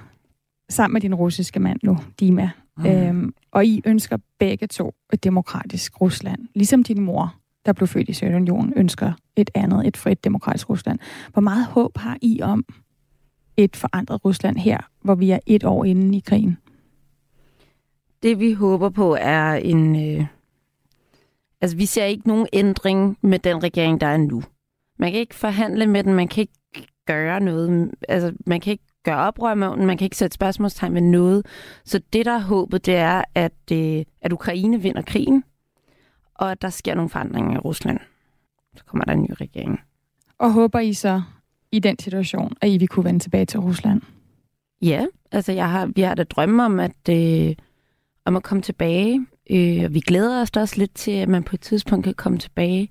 sammen 0.69 0.93
med 0.93 1.01
din 1.01 1.15
russiske 1.15 1.61
mand 1.61 1.79
nu, 1.83 1.99
Dima, 2.21 2.51
mm. 2.77 2.87
øhm, 2.87 3.35
og 3.51 3.67
I 3.67 3.83
ønsker 3.85 4.17
begge 4.39 4.67
to 4.67 4.95
et 5.13 5.25
demokratisk 5.25 6.01
Rusland, 6.01 6.49
ligesom 6.55 6.83
din 6.83 7.01
mor, 7.01 7.35
der 7.67 7.73
blev 7.73 7.89
født 7.89 8.09
i 8.09 8.13
Sovjetunionen, 8.13 8.73
ønsker 8.77 9.13
et 9.37 9.51
andet, 9.55 9.87
et 9.87 9.97
frit 9.97 10.25
demokratisk 10.25 10.71
Rusland. 10.71 10.99
Hvor 11.33 11.43
meget 11.43 11.67
håb 11.67 11.97
har 11.97 12.19
I 12.23 12.43
om 12.43 12.65
et 13.57 13.77
forandret 13.77 14.25
Rusland 14.25 14.57
her, 14.57 14.79
hvor 15.03 15.15
vi 15.15 15.31
er 15.31 15.39
et 15.47 15.65
år 15.65 15.85
inde 15.85 16.17
i 16.17 16.21
krigen? 16.21 16.57
Det 18.23 18.41
vi 18.41 18.53
håber 18.53 18.89
på 18.89 19.17
er 19.21 19.53
en, 19.55 19.97
øh, 19.97 20.27
Altså, 21.63 21.77
vi 21.77 21.87
ser 21.87 22.05
ikke 22.05 22.29
nogen 22.29 22.47
ændring 22.53 23.19
med 23.21 23.39
den 23.39 23.63
regering, 23.63 24.01
der 24.01 24.07
er 24.07 24.17
nu. 24.17 24.43
Man 24.99 25.11
kan 25.11 25.21
ikke 25.21 25.35
forhandle 25.35 25.87
med 25.87 26.05
den, 26.05 26.15
man 26.15 26.29
kan 26.29 26.41
ikke 26.41 26.89
gøre 27.07 27.41
noget. 27.41 27.91
Altså, 28.09 28.33
man 28.47 28.61
kan 28.61 28.71
ikke 28.71 28.85
gøre 29.05 29.17
oprør 29.17 29.55
med 29.55 29.69
den, 29.69 29.87
man 29.87 29.99
kan 29.99 30.05
ikke 30.05 30.17
sætte 30.17 30.35
spørgsmålstegn 30.35 30.93
med 30.93 31.01
noget. 31.01 31.47
Så 31.85 32.01
det, 32.13 32.27
der 32.27 32.33
er 32.33 32.41
håbet, 32.41 32.87
det 32.87 32.95
er, 32.95 33.25
at, 33.35 33.53
øh, 33.73 34.05
at 34.21 34.33
Ukraine 34.33 34.83
vinder 34.83 35.03
krigen, 35.03 35.45
og 36.35 36.51
at 36.51 36.63
der 36.63 36.71
sker 36.71 36.95
nogle 36.95 37.11
forandringer 37.11 37.55
i 37.55 37.59
Rusland. 37.59 37.99
Så 38.77 38.85
kommer 38.85 39.05
der 39.05 39.13
en 39.13 39.23
ny 39.23 39.33
regering. 39.41 39.81
Og 40.39 40.53
håber 40.53 40.79
I 40.79 40.93
så 40.93 41.23
i 41.73 41.79
den 41.79 41.99
situation, 41.99 42.53
at 42.61 42.69
I 42.69 42.79
vil 42.79 42.89
kunne 42.89 43.05
vende 43.05 43.21
tilbage 43.21 43.47
til 43.47 43.61
Rusland? 43.61 44.03
Ja, 44.83 45.07
altså 45.33 45.53
jeg 45.53 45.71
har, 45.71 45.87
vi 45.87 46.01
har 46.01 46.15
da 46.15 46.25
drømme 46.25 46.65
om 46.65 46.81
at, 46.81 47.09
øh, 47.11 47.55
om 48.25 48.37
at 48.37 48.43
komme 48.43 48.63
tilbage. 48.63 49.27
Øh, 49.51 49.85
og 49.85 49.95
vi 49.95 50.01
glæder 50.01 50.43
os 50.43 50.51
da 50.51 50.61
også 50.61 50.79
lidt 50.79 50.95
til, 50.95 51.11
at 51.11 51.29
man 51.29 51.43
på 51.43 51.57
et 51.57 51.61
tidspunkt 51.61 52.05
kan 52.05 52.15
komme 52.15 52.39
tilbage. 52.39 52.91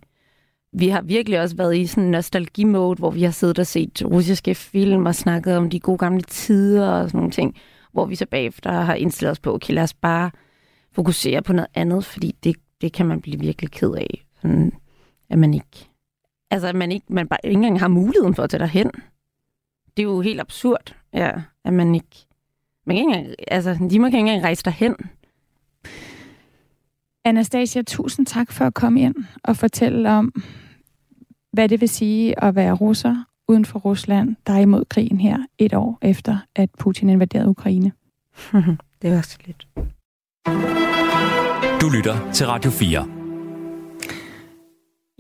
Vi 0.73 0.87
har 0.89 1.01
virkelig 1.01 1.41
også 1.41 1.55
været 1.55 1.77
i 1.77 1.85
sådan 1.85 2.03
en 2.03 2.11
nostalgi-mode, 2.11 2.95
hvor 2.97 3.11
vi 3.11 3.23
har 3.23 3.31
siddet 3.31 3.59
og 3.59 3.67
set 3.67 4.03
russiske 4.05 4.55
film 4.55 5.05
og 5.05 5.15
snakket 5.15 5.57
om 5.57 5.69
de 5.69 5.79
gode 5.79 5.97
gamle 5.97 6.21
tider 6.21 6.87
og 6.89 7.09
sådan 7.09 7.17
nogle 7.17 7.31
ting. 7.31 7.55
hvor 7.91 8.05
vi 8.05 8.15
så 8.15 8.25
bagefter 8.25 8.71
har 8.71 8.93
indstillet 8.93 9.31
os 9.31 9.39
på, 9.39 9.53
okay, 9.53 9.73
lad 9.73 9.83
os 9.83 9.93
bare 9.93 10.31
fokusere 10.91 11.41
på 11.41 11.53
noget 11.53 11.67
andet, 11.73 12.05
fordi 12.05 12.35
det, 12.43 12.55
det 12.81 12.93
kan 12.93 13.05
man 13.05 13.21
blive 13.21 13.39
virkelig 13.39 13.71
ked 13.71 13.91
af. 13.91 14.25
Sådan, 14.41 14.71
at 15.29 15.39
man 15.39 15.53
ikke, 15.53 15.89
altså 16.51 16.67
at 16.67 16.75
man 16.75 16.91
ikke, 16.91 17.05
man 17.09 17.27
bare 17.27 17.39
ikke 17.43 17.53
engang 17.53 17.79
har 17.79 17.87
muligheden 17.87 18.35
for 18.35 18.43
at 18.43 18.49
tage 18.49 18.59
derhen. 18.59 18.91
Det 19.97 20.03
er 20.03 20.07
jo 20.07 20.21
helt 20.21 20.39
absurd, 20.39 20.95
ja, 21.13 21.31
at 21.65 21.73
man 21.73 21.95
ikke, 21.95 22.25
man 22.85 22.95
kan 22.95 23.05
ikke 23.05 23.17
engang, 23.17 23.35
altså, 23.47 23.87
de 23.89 23.99
må 23.99 24.05
ikke 24.05 24.17
engang 24.17 24.43
rejse 24.43 24.63
derhen. 24.63 24.95
Anastasia, 27.25 27.81
tusind 27.81 28.25
tak 28.25 28.51
for 28.51 28.65
at 28.65 28.73
komme 28.73 29.01
ind 29.01 29.15
og 29.43 29.57
fortælle 29.57 30.10
om, 30.10 30.43
hvad 31.53 31.69
det 31.69 31.81
vil 31.81 31.89
sige 31.89 32.43
at 32.43 32.55
være 32.55 32.73
russer 32.73 33.15
uden 33.47 33.65
for 33.65 33.79
Rusland, 33.79 34.36
der 34.47 34.53
er 34.53 34.60
imod 34.60 34.86
krigen 34.86 35.19
her 35.19 35.38
et 35.57 35.73
år 35.73 35.97
efter, 36.01 36.38
at 36.55 36.69
Putin 36.79 37.10
invaderede 37.10 37.49
Ukraine. 37.49 37.91
det 39.01 39.12
var 39.12 39.21
så 39.21 39.38
lidt. 39.45 39.67
Du 41.81 41.89
lytter 41.89 42.31
til 42.31 42.47
Radio 42.47 42.71
4. 42.71 43.07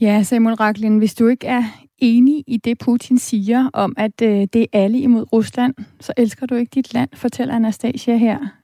Ja, 0.01 0.23
Samuel 0.23 0.55
Raklin, 0.55 0.97
hvis 0.97 1.15
du 1.15 1.27
ikke 1.27 1.47
er 1.47 1.63
enig 1.97 2.43
i 2.47 2.57
det, 2.57 2.77
Putin 2.77 3.17
siger 3.17 3.69
om, 3.73 3.93
at 3.97 4.21
øh, 4.21 4.47
det 4.53 4.61
er 4.61 4.65
alle 4.73 4.99
imod 4.99 5.33
Rusland, 5.33 5.73
så 5.99 6.13
elsker 6.17 6.45
du 6.45 6.55
ikke 6.55 6.69
dit 6.75 6.93
land, 6.93 7.09
fortæller 7.13 7.55
Anastasia 7.55 8.17
her. 8.17 8.60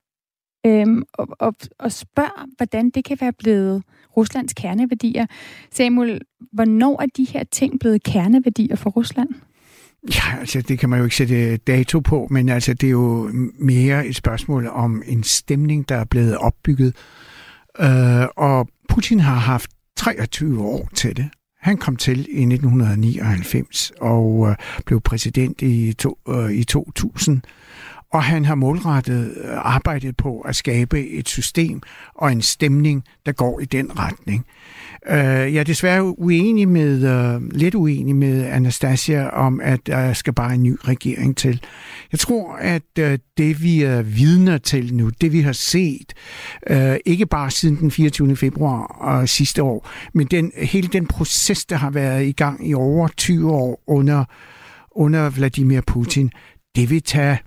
Øhm, 0.67 1.03
og, 1.13 1.27
og, 1.39 1.55
og 1.79 1.91
spørg, 1.91 2.49
hvordan 2.57 2.89
det 2.89 3.05
kan 3.05 3.17
være 3.21 3.33
blevet 3.33 3.83
Ruslands 4.17 4.53
kerneværdier. 4.53 5.25
Samuel, 5.71 6.21
hvornår 6.53 7.01
er 7.01 7.05
de 7.17 7.23
her 7.23 7.43
ting 7.51 7.79
blevet 7.79 8.03
kerneværdier 8.03 8.75
for 8.75 8.89
Rusland? 8.89 9.29
Ja, 10.15 10.39
altså 10.39 10.61
det 10.61 10.79
kan 10.79 10.89
man 10.89 10.99
jo 10.99 11.05
ikke 11.05 11.15
sætte 11.15 11.35
øh, 11.35 11.59
dato 11.67 11.99
på, 11.99 12.27
men 12.31 12.49
altså 12.49 12.73
det 12.73 12.87
er 12.87 12.91
jo 12.91 13.31
mere 13.59 14.07
et 14.07 14.15
spørgsmål 14.15 14.67
om 14.67 15.03
en 15.05 15.23
stemning, 15.23 15.89
der 15.89 15.95
er 15.95 16.05
blevet 16.05 16.37
opbygget. 16.37 16.95
Øh, 17.79 18.25
og 18.37 18.69
Putin 18.89 19.19
har 19.19 19.35
haft 19.35 19.71
23 19.97 20.63
år 20.63 20.89
til 20.95 21.17
det. 21.17 21.29
Han 21.61 21.77
kom 21.77 21.95
til 21.95 22.19
i 22.19 22.41
1999 22.41 23.91
og 24.01 24.47
øh, 24.49 24.55
blev 24.85 25.01
præsident 25.01 25.61
i, 25.61 25.93
to, 25.93 26.17
øh, 26.29 26.51
i 26.51 26.63
2000. 26.63 27.41
Og 28.11 28.23
han 28.23 28.45
har 28.45 28.55
målrettet 28.55 29.33
øh, 29.37 29.49
arbejdet 29.55 30.17
på 30.17 30.39
at 30.39 30.55
skabe 30.55 31.07
et 31.07 31.29
system 31.29 31.81
og 32.15 32.31
en 32.31 32.41
stemning, 32.41 33.03
der 33.25 33.31
går 33.31 33.59
i 33.59 33.65
den 33.65 33.99
retning. 33.99 34.45
Øh, 35.09 35.53
jeg 35.53 35.55
er 35.55 35.63
desværre 35.63 36.19
uenig 36.19 36.67
med, 36.67 37.03
øh, 37.03 37.51
lidt 37.51 37.75
uenig 37.75 38.15
med 38.15 38.45
Anastasia 38.45 39.29
om, 39.29 39.61
at 39.63 39.87
der 39.87 40.13
skal 40.13 40.33
bare 40.33 40.55
en 40.55 40.63
ny 40.63 40.77
regering 40.83 41.37
til. 41.37 41.61
Jeg 42.11 42.19
tror, 42.19 42.55
at 42.55 42.81
det 43.37 43.63
vi 43.63 43.83
er 43.83 44.01
vidner 44.01 44.57
til 44.57 44.93
nu, 44.93 45.09
det 45.21 45.33
vi 45.33 45.41
har 45.41 45.51
set, 45.51 46.13
ikke 47.05 47.25
bare 47.25 47.51
siden 47.51 47.77
den 47.77 47.91
24. 47.91 48.35
februar 48.35 49.25
sidste 49.25 49.63
år, 49.63 49.89
men 50.13 50.27
den, 50.27 50.51
hele 50.57 50.87
den 50.87 51.07
proces, 51.07 51.65
der 51.65 51.75
har 51.75 51.89
været 51.89 52.25
i 52.25 52.31
gang 52.31 52.69
i 52.69 52.73
over 52.73 53.07
20 53.07 53.51
år 53.51 53.83
under, 53.87 54.25
under 54.91 55.29
Vladimir 55.29 55.81
Putin, 55.81 56.31
det 56.75 56.89
vil 56.89 57.03
tage 57.03 57.39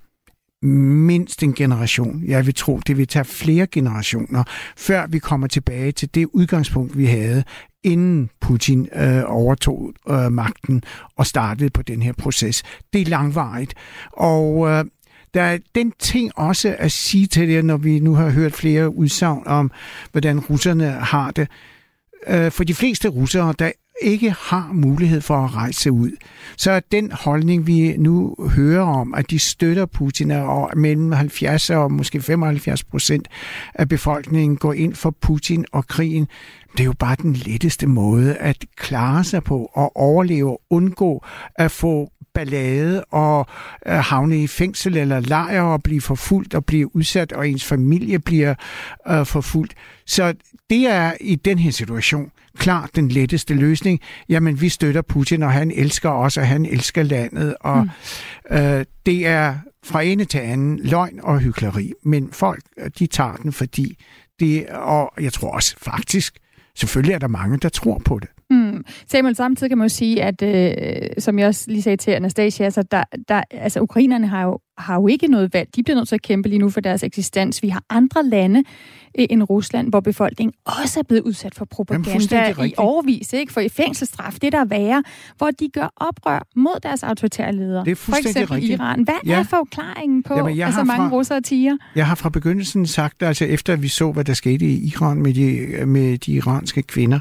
mindst 0.63 1.43
en 1.43 1.55
generation. 1.55 2.23
Jeg 2.27 2.47
vil 2.47 2.55
tro, 2.55 2.79
det 2.87 2.97
vil 2.97 3.07
tage 3.07 3.25
flere 3.25 3.67
generationer, 3.67 4.45
før 4.77 5.07
vi 5.07 5.19
kommer 5.19 5.47
tilbage 5.47 5.93
til 5.93 6.15
det 6.15 6.27
udgangspunkt, 6.33 6.99
vi 6.99 7.07
havde, 7.07 7.45
inden 7.83 8.31
Putin 8.41 8.89
øh, 8.95 9.23
overtog 9.27 9.93
øh, 10.11 10.33
magten 10.33 10.83
og 11.17 11.27
startede 11.27 11.71
på 11.71 11.83
den 11.83 12.03
her 12.03 12.13
proces. 12.13 12.63
Det 12.93 13.01
er 13.01 13.07
langvarigt. 13.07 13.75
Og 14.13 14.69
øh, 14.69 14.85
der 15.35 15.43
er 15.43 15.59
den 15.75 15.93
ting 15.99 16.33
også 16.37 16.77
at 16.79 16.93
sige 16.93 17.27
til 17.27 17.49
det, 17.49 17.65
når 17.65 17.77
vi 17.77 17.99
nu 17.99 18.15
har 18.15 18.31
hørt 18.31 18.53
flere 18.53 18.95
udsagn 18.95 19.47
om, 19.47 19.71
hvordan 20.13 20.41
russerne 20.41 20.91
har 20.91 21.31
det. 21.31 21.49
Øh, 22.27 22.51
for 22.51 22.65
de 22.65 22.75
fleste 22.75 23.09
russere, 23.09 23.55
der 23.59 23.73
ikke 24.03 24.31
har 24.31 24.71
mulighed 24.73 25.21
for 25.21 25.37
at 25.37 25.55
rejse 25.55 25.93
ud. 25.93 26.11
Så 26.57 26.71
er 26.71 26.81
den 26.93 27.13
holdning, 27.13 27.67
vi 27.67 27.97
nu 27.97 28.37
hører 28.51 28.83
om, 28.83 29.15
at 29.15 29.31
de 29.31 29.39
støtter 29.39 29.87
Putin, 29.87 30.31
og 30.31 30.71
mellem 30.77 31.13
70 31.13 31.71
og 31.71 31.93
måske 31.93 32.23
75 32.23 32.85
procent 32.85 33.29
af 33.75 33.89
befolkningen 33.89 34.57
går 34.57 34.73
ind 34.73 34.95
for 34.95 35.11
Putin 35.11 35.65
og 35.73 35.87
krigen, 35.87 36.27
det 36.73 36.81
er 36.81 36.85
jo 36.85 36.95
bare 36.99 37.17
den 37.23 37.33
letteste 37.33 37.87
måde 37.87 38.37
at 38.37 38.65
klare 38.77 39.25
sig 39.25 39.45
på 39.45 39.71
og 39.75 39.97
overleve 39.97 40.51
og 40.51 40.61
undgå 40.71 41.25
at 41.55 41.71
få 41.71 42.11
ballade 42.35 43.05
og 43.05 43.47
øh, 43.87 43.93
havne 43.93 44.43
i 44.43 44.47
fængsel 44.47 44.97
eller 44.97 45.21
lejr 45.21 45.63
og 45.63 45.83
blive 45.83 46.01
forfulgt 46.01 46.55
og 46.55 46.65
blive 46.65 46.97
udsat, 46.97 47.33
og 47.33 47.49
ens 47.49 47.65
familie 47.65 48.19
bliver 48.19 48.55
øh, 49.09 49.27
forfulgt. 49.27 49.75
Så 50.07 50.35
det 50.71 50.87
er 50.87 51.13
i 51.21 51.35
den 51.35 51.59
her 51.59 51.71
situation 51.71 52.31
klart 52.59 52.91
den 52.97 53.09
letteste 53.09 53.55
løsning. 53.55 54.01
Jamen, 54.29 54.61
vi 54.61 54.69
støtter 54.69 55.03
Putin, 55.03 55.43
og 55.43 55.53
han 55.53 55.71
elsker 55.71 56.11
os, 56.11 56.37
og 56.37 56.47
han 56.47 56.67
elsker 56.67 57.03
landet, 57.03 57.57
og 57.61 57.89
mm. 58.51 58.57
øh, 58.57 58.85
det 59.07 59.27
er 59.27 59.55
fra 59.85 60.03
ene 60.03 60.25
til 60.25 60.39
anden 60.39 60.81
løgn 60.83 61.21
og 61.23 61.39
hykleri. 61.39 61.93
Men 62.03 62.29
folk, 62.33 62.63
de 62.99 63.07
tager 63.07 63.37
den, 63.37 63.53
fordi 63.53 63.97
det, 64.41 64.67
og 64.69 65.13
jeg 65.21 65.33
tror 65.33 65.51
også 65.51 65.75
faktisk, 65.79 66.39
selvfølgelig 66.77 67.15
er 67.15 67.19
der 67.19 67.29
mange, 67.29 67.59
der 67.59 67.69
tror 67.69 68.03
på 68.05 68.19
det. 68.19 68.29
Samuel, 69.07 69.37
samtidig 69.37 69.71
kan 69.71 69.79
man 69.79 69.85
jo 69.85 69.95
sige, 69.95 70.23
at 70.23 70.43
øh, 70.43 71.09
som 71.19 71.39
jeg 71.39 71.49
også 71.49 71.71
lige 71.71 71.83
sagde 71.83 71.97
til 71.97 72.11
Anastasia, 72.11 72.65
altså, 72.65 72.83
der, 72.83 73.05
der, 73.29 73.43
altså 73.51 73.81
ukrainerne 73.81 74.27
har 74.27 74.43
jo, 74.43 74.59
har 74.79 74.95
jo 74.95 75.07
ikke 75.07 75.27
noget 75.27 75.55
valg. 75.55 75.69
De 75.77 75.83
bliver 75.83 75.97
nødt 75.97 76.09
til 76.09 76.15
at 76.15 76.23
kæmpe 76.23 76.49
lige 76.49 76.59
nu 76.59 76.71
for 76.71 76.81
deres 76.81 77.03
eksistens. 77.03 77.63
Vi 77.63 77.69
har 77.69 77.83
andre 77.91 78.23
lande 78.25 78.65
øh, 79.19 79.27
end 79.31 79.43
Rusland, 79.43 79.89
hvor 79.89 80.01
befolkningen 80.01 80.55
også 80.65 81.01
er 81.01 81.05
blevet 81.05 81.23
udsat 81.23 81.55
for 81.55 81.65
propaganda 81.65 82.55
i 82.65 82.75
overvis, 82.77 83.33
ikke? 83.33 83.53
For 83.53 83.61
i 83.61 83.69
fængselsstraf, 83.69 84.33
det 84.43 84.53
der 84.53 84.61
er 84.61 84.65
værre, 84.65 85.03
hvor 85.39 85.51
de 85.51 85.69
gør 85.75 85.93
oprør 85.97 86.47
mod 86.57 86.81
deres 86.83 87.03
autoritære 87.03 87.53
ledere. 87.53 87.85
Det 87.85 87.91
er 87.91 87.97
for 87.97 88.17
eksempel 88.17 88.47
rigtigt. 88.47 88.73
Iran. 88.73 89.03
Hvad 89.03 89.15
ja. 89.27 89.39
er 89.39 89.43
forklaringen 89.43 90.23
på, 90.23 90.35
Jamen, 90.35 90.61
altså 90.61 90.85
mange 90.85 91.09
fra, 91.09 91.17
russere 91.17 91.41
tiger? 91.41 91.77
Jeg 91.95 92.07
har 92.07 92.15
fra 92.15 92.29
begyndelsen 92.29 92.87
sagt, 92.87 93.23
altså 93.23 93.45
efter 93.45 93.77
vi 93.77 93.89
så, 93.89 94.13
hvad 94.13 94.25
der 94.25 94.35
skete 94.35 94.65
i 94.65 94.87
Iran 94.87 95.23
med 95.23 95.35
de, 95.35 95.87
med 95.87 96.19
de 96.19 96.33
iranske 96.33 96.83
kvinder, 96.83 97.21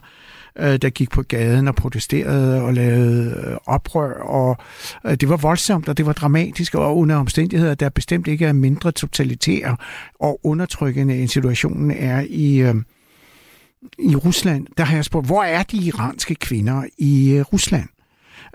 øh, 0.59 0.77
der 0.81 0.89
gik 0.89 1.09
på 1.09 1.21
gaden 1.21 1.67
og 1.67 1.75
protesterede 1.75 2.61
og 2.61 2.73
lavede 2.73 3.43
øh, 3.47 3.57
oprør, 3.65 4.13
og 4.13 4.57
øh, 5.05 5.15
det 5.15 5.29
var 5.29 5.37
voldsomt, 5.37 5.89
og 5.89 5.97
det 5.97 6.05
var 6.05 6.13
dramatisk, 6.13 6.75
og 6.75 6.97
under 6.97 7.15
omstændigheder, 7.15 7.75
der 7.75 7.89
bestemt 7.89 8.27
ikke 8.27 8.45
er 8.45 8.53
mindre 8.53 8.91
totalitære 8.91 9.77
og 10.19 10.39
undertrykkende, 10.43 11.17
end 11.17 11.27
situationen 11.27 11.91
er 11.91 12.25
i, 12.29 12.57
øh, 12.57 12.75
i 13.99 14.15
Rusland. 14.15 14.67
Der 14.77 14.83
har 14.83 14.95
jeg 14.95 15.05
spurgt, 15.05 15.25
hvor 15.25 15.43
er 15.43 15.63
de 15.63 15.77
iranske 15.77 16.35
kvinder 16.35 16.83
i 16.97 17.31
øh, 17.31 17.41
Rusland? 17.41 17.89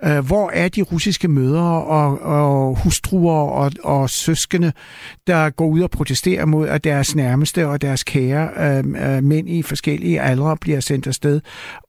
Øh, 0.05 0.27
hvor 0.27 0.51
er 0.51 0.69
de 0.69 0.83
russiske 0.83 1.29
mødre 1.29 1.85
og, 1.85 2.21
og 2.21 2.79
hustruer 2.79 3.51
og, 3.51 3.73
og 3.85 4.11
søskende, 4.11 4.73
der 5.27 5.51
går 5.51 5.67
ud 5.67 5.81
og 5.81 5.91
protesterer 5.91 6.45
mod, 6.45 6.69
at 6.69 6.85
deres 6.85 7.15
nærmeste 7.15 7.69
og 7.69 7.83
deres 7.83 8.05
kære 8.05 8.51
øh, 8.59 9.17
øh, 9.17 9.25
mænd 9.25 9.49
i 9.49 9.63
forskellige 9.63 10.21
aldre 10.21 10.57
bliver 10.57 10.81
sendt 10.81 11.07
afsted 11.07 11.41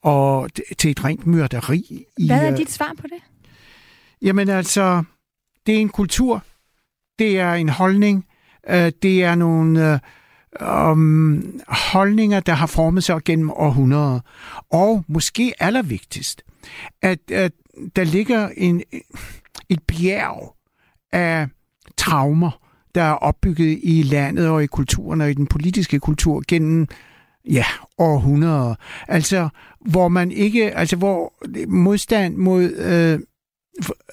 og 0.03 0.49
til 0.77 0.91
et 0.91 1.03
rent 1.03 1.27
myrderi. 1.27 2.03
Hvad 2.27 2.37
er 2.37 2.51
øh, 2.51 2.57
dit 2.57 2.71
svar 2.71 2.93
på 2.97 3.03
det? 3.03 3.47
Jamen 4.21 4.49
altså, 4.49 5.03
det 5.65 5.75
er 5.75 5.79
en 5.79 5.89
kultur, 5.89 6.43
det 7.19 7.39
er 7.39 7.53
en 7.53 7.69
holdning, 7.69 8.25
øh, 8.69 8.91
det 9.01 9.23
er 9.23 9.35
nogle... 9.35 9.93
Øh, 9.93 9.99
um, 10.61 11.61
holdninger, 11.67 12.39
der 12.39 12.53
har 12.53 12.67
formet 12.67 13.03
sig 13.03 13.23
gennem 13.25 13.51
århundreder. 13.51 14.19
Og 14.71 15.03
måske 15.07 15.53
allervigtigst, 15.59 16.41
at, 17.01 17.31
at 17.31 17.51
der 17.95 18.03
ligger 18.03 18.49
en, 18.57 18.83
et 19.69 19.79
bjerg 19.87 20.55
af 21.11 21.47
traumer, 21.97 22.59
der 22.95 23.01
er 23.01 23.11
opbygget 23.11 23.79
i 23.83 24.03
landet 24.03 24.49
og 24.49 24.63
i 24.63 24.67
kulturen 24.67 25.21
og 25.21 25.29
i 25.29 25.33
den 25.33 25.47
politiske 25.47 25.99
kultur 25.99 26.43
gennem 26.47 26.87
ja, 27.49 27.65
århundreder. 27.97 28.75
Altså, 29.07 29.49
hvor 29.79 30.07
man 30.07 30.31
ikke, 30.31 30.75
altså 30.77 30.95
hvor 30.95 31.33
modstand 31.67 32.35
mod, 32.35 32.71
øh, 32.71 33.19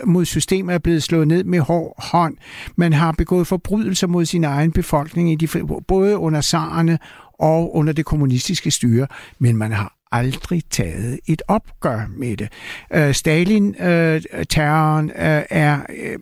mod 0.06 0.24
systemet 0.24 0.74
er 0.74 0.78
blevet 0.78 1.02
slået 1.02 1.28
ned 1.28 1.44
med 1.44 1.58
hård 1.58 2.04
hånd. 2.10 2.36
Man 2.76 2.92
har 2.92 3.12
begået 3.12 3.46
forbrydelser 3.46 4.06
mod 4.06 4.24
sin 4.24 4.44
egen 4.44 4.72
befolkning, 4.72 5.32
i 5.32 5.34
de, 5.34 5.48
både 5.88 6.18
under 6.18 6.40
sarerne 6.40 6.98
og 7.32 7.76
under 7.76 7.92
det 7.92 8.04
kommunistiske 8.04 8.70
styre, 8.70 9.06
men 9.38 9.56
man 9.56 9.72
har 9.72 10.01
aldrig 10.12 10.62
taget 10.70 11.20
et 11.26 11.42
opgør 11.48 12.06
med 12.16 12.36
det. 12.36 12.48
Øh, 12.92 13.14
Stalin-terroren 13.14 15.10
øh, 15.10 15.36
øh, 15.36 15.42
er 15.50 15.80
øh, 15.88 16.18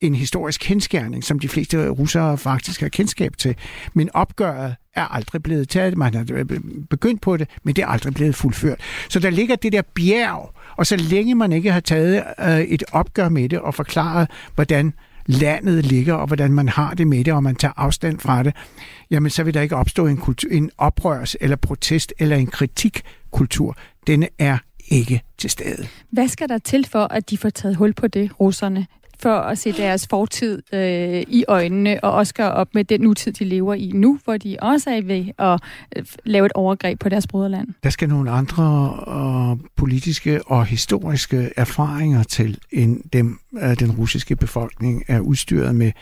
en 0.00 0.14
historisk 0.14 0.60
kendskærning, 0.60 1.24
som 1.24 1.38
de 1.38 1.48
fleste 1.48 1.88
russere 1.88 2.38
faktisk 2.38 2.80
har 2.80 2.88
kendskab 2.88 3.36
til. 3.36 3.56
Men 3.94 4.10
opgøret 4.14 4.74
er 4.94 5.14
aldrig 5.14 5.42
blevet 5.42 5.68
taget. 5.68 5.96
Man 5.96 6.14
har 6.14 6.26
øh, 6.32 6.46
begyndt 6.90 7.22
på 7.22 7.36
det, 7.36 7.48
men 7.62 7.76
det 7.76 7.82
er 7.82 7.88
aldrig 7.88 8.14
blevet 8.14 8.34
fuldført. 8.34 8.80
Så 9.08 9.18
der 9.18 9.30
ligger 9.30 9.56
det 9.56 9.72
der 9.72 9.82
bjerg, 9.94 10.54
og 10.76 10.86
så 10.86 10.96
længe 10.96 11.34
man 11.34 11.52
ikke 11.52 11.72
har 11.72 11.80
taget 11.80 12.24
øh, 12.40 12.60
et 12.60 12.84
opgør 12.92 13.28
med 13.28 13.48
det 13.48 13.58
og 13.58 13.74
forklaret, 13.74 14.30
hvordan 14.54 14.92
landet 15.26 15.86
ligger, 15.86 16.14
og 16.14 16.26
hvordan 16.26 16.52
man 16.52 16.68
har 16.68 16.94
det 16.94 17.06
med 17.06 17.24
det, 17.24 17.32
og 17.32 17.42
man 17.42 17.56
tager 17.56 17.72
afstand 17.76 18.18
fra 18.18 18.42
det, 18.42 18.54
jamen 19.10 19.30
så 19.30 19.42
vil 19.42 19.54
der 19.54 19.60
ikke 19.60 19.76
opstå 19.76 20.06
en, 20.06 20.16
kultur, 20.16 20.50
en 20.50 20.70
oprørs- 20.78 21.34
eller 21.40 21.56
protest 21.56 22.14
eller 22.18 22.36
en 22.36 22.46
kritik 22.46 23.02
kritikkultur. 23.32 23.76
Denne 24.06 24.28
er 24.38 24.58
ikke 24.88 25.22
til 25.38 25.50
stede. 25.50 25.86
Hvad 26.10 26.28
skal 26.28 26.48
der 26.48 26.58
til 26.58 26.86
for, 26.86 27.04
at 27.04 27.30
de 27.30 27.38
får 27.38 27.50
taget 27.50 27.76
hul 27.76 27.92
på 27.92 28.06
det, 28.06 28.40
russerne? 28.40 28.86
for 29.18 29.36
at 29.36 29.58
se 29.58 29.72
deres 29.72 30.06
fortid 30.06 30.62
øh, 30.72 31.22
i 31.28 31.44
øjnene, 31.48 32.04
og 32.04 32.12
også 32.12 32.34
gøre 32.34 32.52
op 32.52 32.68
med 32.74 32.84
den 32.84 33.00
nutid, 33.00 33.32
de 33.32 33.44
lever 33.44 33.74
i 33.74 33.90
nu, 33.94 34.18
hvor 34.24 34.36
de 34.36 34.56
også 34.60 34.90
er 34.90 35.02
ved 35.02 35.24
at 35.38 35.60
øh, 35.96 36.04
lave 36.24 36.46
et 36.46 36.52
overgreb 36.52 37.00
på 37.00 37.08
deres 37.08 37.26
broderland? 37.26 37.68
Der 37.82 37.90
skal 37.90 38.08
nogle 38.08 38.30
andre 38.30 38.94
øh, 39.08 39.68
politiske 39.76 40.40
og 40.46 40.66
historiske 40.66 41.50
erfaringer 41.56 42.22
til, 42.22 42.58
end 42.72 43.00
dem, 43.12 43.38
øh, 43.62 43.80
den 43.80 43.90
russiske 43.90 44.36
befolkning 44.36 45.04
er 45.08 45.20
udstyret 45.20 45.74
med, 45.74 45.92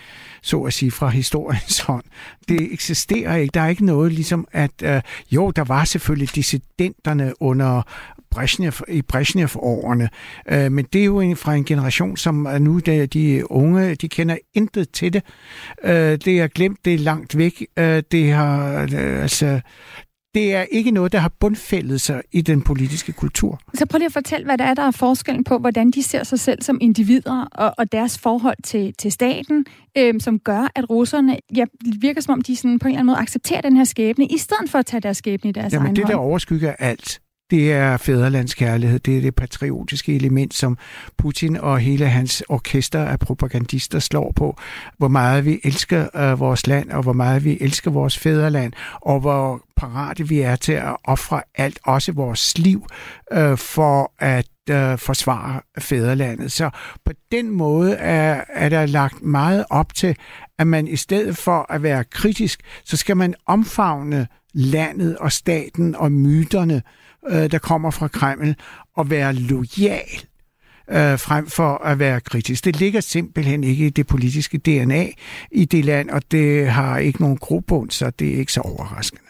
så 0.45 0.63
at 0.63 0.73
sige, 0.73 0.91
fra 0.91 1.09
historiens 1.09 1.81
hånd. 1.81 2.05
Det 2.49 2.73
eksisterer 2.73 3.37
ikke. 3.37 3.53
Der 3.55 3.61
er 3.61 3.69
ikke 3.69 3.85
noget 3.85 4.13
ligesom, 4.13 4.47
at 4.53 4.71
øh, 4.83 5.01
jo, 5.31 5.51
der 5.51 5.65
var 5.65 5.85
selvfølgelig 5.85 6.35
dissidenterne 6.35 7.33
under 7.41 7.83
Brezhnev, 8.31 8.73
i 8.89 9.03
Brezhnev-årene. 9.03 10.09
Øh, 10.49 10.73
men 10.73 10.85
det 10.93 11.01
er 11.01 11.05
jo 11.05 11.21
en, 11.21 11.37
fra 11.37 11.55
en 11.55 11.65
generation, 11.65 12.17
som 12.17 12.47
er 12.47 12.59
nu 12.59 12.79
de, 12.79 13.07
de 13.07 13.51
unge, 13.51 13.95
de 13.95 14.09
kender 14.09 14.37
intet 14.55 14.91
til 14.91 15.13
det. 15.13 15.23
Øh, 15.85 15.93
det 16.25 16.29
er 16.29 16.47
glemt, 16.47 16.85
det 16.85 16.95
er 16.95 16.99
langt 16.99 17.39
væk. 17.39 17.67
Øh, 17.79 18.03
det 18.13 18.33
har, 18.33 18.83
øh, 18.83 19.23
altså, 19.23 19.61
det 20.35 20.55
er 20.55 20.63
ikke 20.63 20.91
noget, 20.91 21.13
der 21.13 21.19
har 21.19 21.33
bundfældet 21.41 22.01
sig 22.01 22.23
i 22.33 22.41
den 22.41 22.63
politiske 22.63 23.13
kultur. 23.13 23.61
Så 23.75 23.87
prøv 23.87 23.99
lige 23.99 24.07
at 24.07 24.13
fortælle, 24.13 24.45
hvad 24.45 24.59
der 24.59 24.65
er, 24.65 24.75
der 24.75 24.83
er 24.83 24.91
forskellen 24.91 25.45
på, 25.45 25.59
hvordan 25.59 25.91
de 25.91 26.03
ser 26.03 26.23
sig 26.23 26.41
selv 26.41 26.63
som 26.63 26.79
individer 26.81 27.49
og, 27.53 27.75
og 27.79 27.93
deres 27.93 28.19
forhold 28.19 28.57
til, 28.65 28.95
til 28.99 29.13
staten, 29.13 29.67
øh, 29.99 30.15
som 30.21 30.39
gør, 30.39 30.69
at 30.75 30.91
russerne 30.91 31.39
ja, 31.57 31.65
virker 32.01 32.21
som 32.21 32.33
om, 32.33 32.41
de 32.41 32.57
sådan 32.57 32.79
på 32.79 32.89
en 32.89 32.93
eller 32.93 32.99
anden 32.99 33.07
måde 33.07 33.19
accepterer 33.19 33.61
den 33.61 33.77
her 33.77 33.85
skæbne, 33.85 34.27
i 34.27 34.39
stedet 34.39 34.71
for 34.71 34.79
at 34.79 34.87
tage 34.87 35.01
deres 35.01 35.17
skæbne 35.17 35.51
i 35.51 35.53
deres 35.53 35.73
Jamen, 35.73 35.87
egen 35.87 35.97
det, 35.97 36.07
der 36.07 36.17
overskygger 36.17 36.73
alt, 36.79 37.21
det 37.51 37.73
er 37.73 37.97
fæderlandskærlighed, 37.97 38.99
det 38.99 39.17
er 39.17 39.21
det 39.21 39.35
patriotiske 39.35 40.15
element, 40.15 40.55
som 40.55 40.79
Putin 41.19 41.57
og 41.57 41.79
hele 41.79 42.09
hans 42.09 42.43
orkester 42.49 43.05
af 43.05 43.19
propagandister 43.19 43.99
slår 43.99 44.33
på. 44.37 44.57
Hvor 44.99 45.09
meget 45.09 45.45
vi 45.45 45.61
elsker 45.65 46.17
øh, 46.17 46.41
vores 46.41 46.67
land, 46.67 46.91
og 46.91 47.03
hvor 47.03 47.13
meget 47.13 47.45
vi 47.45 47.59
elsker 47.61 47.91
vores 47.91 48.19
fæderland, 48.19 48.73
og 49.01 49.21
hvor 49.21 49.61
parate 49.77 50.29
vi 50.29 50.41
er 50.41 50.57
til 50.57 50.73
at 50.73 50.97
ofre 51.05 51.43
alt, 51.55 51.79
også 51.85 52.13
vores 52.13 52.59
liv, 52.59 52.87
øh, 53.33 53.59
for 53.59 54.13
at 54.19 54.49
øh, 54.71 54.99
forsvare 54.99 55.61
fædrelandet. 55.79 56.53
Så 56.53 56.71
på 57.05 57.13
den 57.33 57.51
måde 57.51 57.95
er, 57.95 58.45
er 58.49 58.69
der 58.69 58.87
lagt 58.87 59.23
meget 59.23 59.65
op 59.71 59.95
til, 59.95 60.17
at 60.59 60.67
man 60.67 60.89
i 60.89 60.97
stedet 60.97 61.37
for 61.37 61.73
at 61.73 61.83
være 61.83 62.05
kritisk, 62.05 62.61
så 62.85 62.97
skal 62.97 63.17
man 63.17 63.35
omfavne 63.47 64.27
landet 64.55 65.17
og 65.17 65.33
staten 65.33 65.97
og 65.97 66.13
myterne, 66.13 66.83
øh, 67.29 67.51
der 67.51 67.59
kommer 67.59 67.91
fra 67.91 68.09
Kreml, 68.09 68.55
og 68.97 69.11
være 69.11 69.33
lojal 69.33 70.09
øh, 70.91 71.19
frem 71.19 71.47
for 71.47 71.85
at 71.85 71.99
være 71.99 72.21
kritisk. 72.21 72.65
Det 72.65 72.81
ligger 72.81 73.01
simpelthen 73.01 73.65
ikke 73.65 73.87
i 73.87 73.91
det 73.91 74.07
politiske 74.07 74.59
DNA 74.59 75.07
i 75.51 75.65
det 75.65 75.85
land, 75.85 76.11
og 76.11 76.23
det 76.31 76.69
har 76.69 76.99
ikke 76.99 77.21
nogen 77.21 77.37
grobund, 77.37 77.91
så 77.91 78.11
det 78.11 78.35
er 78.35 78.39
ikke 78.39 78.53
så 78.53 78.61
overraskende. 78.61 79.23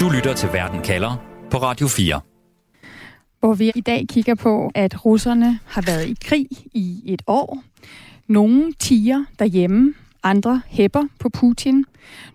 Du 0.00 0.08
lytter 0.08 0.34
til 0.34 0.48
Verden 0.52 0.82
kalder 0.82 1.16
på 1.50 1.56
Radio 1.56 1.88
4. 1.88 2.20
Hvor 3.40 3.54
vi 3.54 3.72
i 3.74 3.80
dag 3.80 4.06
kigger 4.08 4.34
på, 4.34 4.70
at 4.74 5.04
russerne 5.04 5.58
har 5.64 5.82
været 5.82 6.08
i 6.08 6.16
krig 6.24 6.46
i 6.74 7.02
et 7.06 7.22
år. 7.26 7.62
Nogle 8.28 8.72
tiger 8.78 9.24
derhjemme, 9.38 9.94
andre 10.26 10.62
hæpper 10.66 11.04
på 11.20 11.28
Putin. 11.28 11.84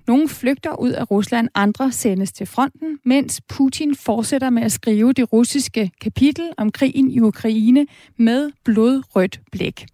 Nogle 0.08 0.30
flygter 0.30 0.80
ud 0.80 0.89
af 0.89 1.12
Rusland, 1.12 1.49
andre 1.56 1.91
sendes 1.91 2.32
til 2.32 2.47
fronten, 2.47 2.99
mens 3.06 3.41
Putin 3.49 3.95
fortsætter 3.95 4.49
med 4.49 4.63
at 4.63 4.71
skrive 4.71 5.13
det 5.13 5.34
russiske 5.34 5.91
kapitel 6.01 6.49
om 6.58 6.71
krigen 6.71 7.12
i 7.12 7.19
Ukraine 7.19 7.86
med 8.17 8.51
blodrødt 8.65 9.41
blæk. 9.51 9.86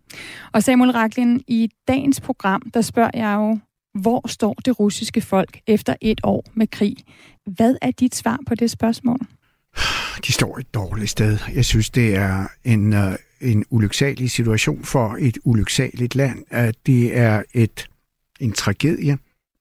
Og 0.53 0.63
Samuel 0.63 0.91
Raklin, 0.91 1.41
i 1.47 1.69
dagens 1.87 2.21
program, 2.21 2.61
der 2.73 2.81
spørger 2.81 3.11
jeg 3.13 3.35
jo, 3.35 3.59
hvor 4.01 4.27
står 4.27 4.53
det 4.65 4.79
russiske 4.79 5.21
folk 5.21 5.59
efter 5.67 5.95
et 6.01 6.21
år 6.23 6.45
med 6.53 6.67
krig? 6.67 6.95
Hvad 7.45 7.75
er 7.81 7.91
dit 7.91 8.15
svar 8.15 8.39
på 8.47 8.55
det 8.55 8.71
spørgsmål? 8.71 9.19
De 10.27 10.31
står 10.33 10.57
et 10.57 10.73
dårligt 10.73 11.09
sted. 11.09 11.37
Jeg 11.55 11.65
synes, 11.65 11.89
det 11.89 12.15
er 12.15 12.47
en, 12.63 12.93
uh, 12.93 13.13
en 13.41 13.65
ulyksalig 13.69 14.31
situation 14.31 14.83
for 14.83 15.17
et 15.19 15.37
ulyksaligt 15.43 16.15
land. 16.15 16.43
At 16.49 16.75
det 16.85 17.17
er 17.17 17.43
et 17.53 17.87
en 18.39 18.51
tragedie, 18.51 19.17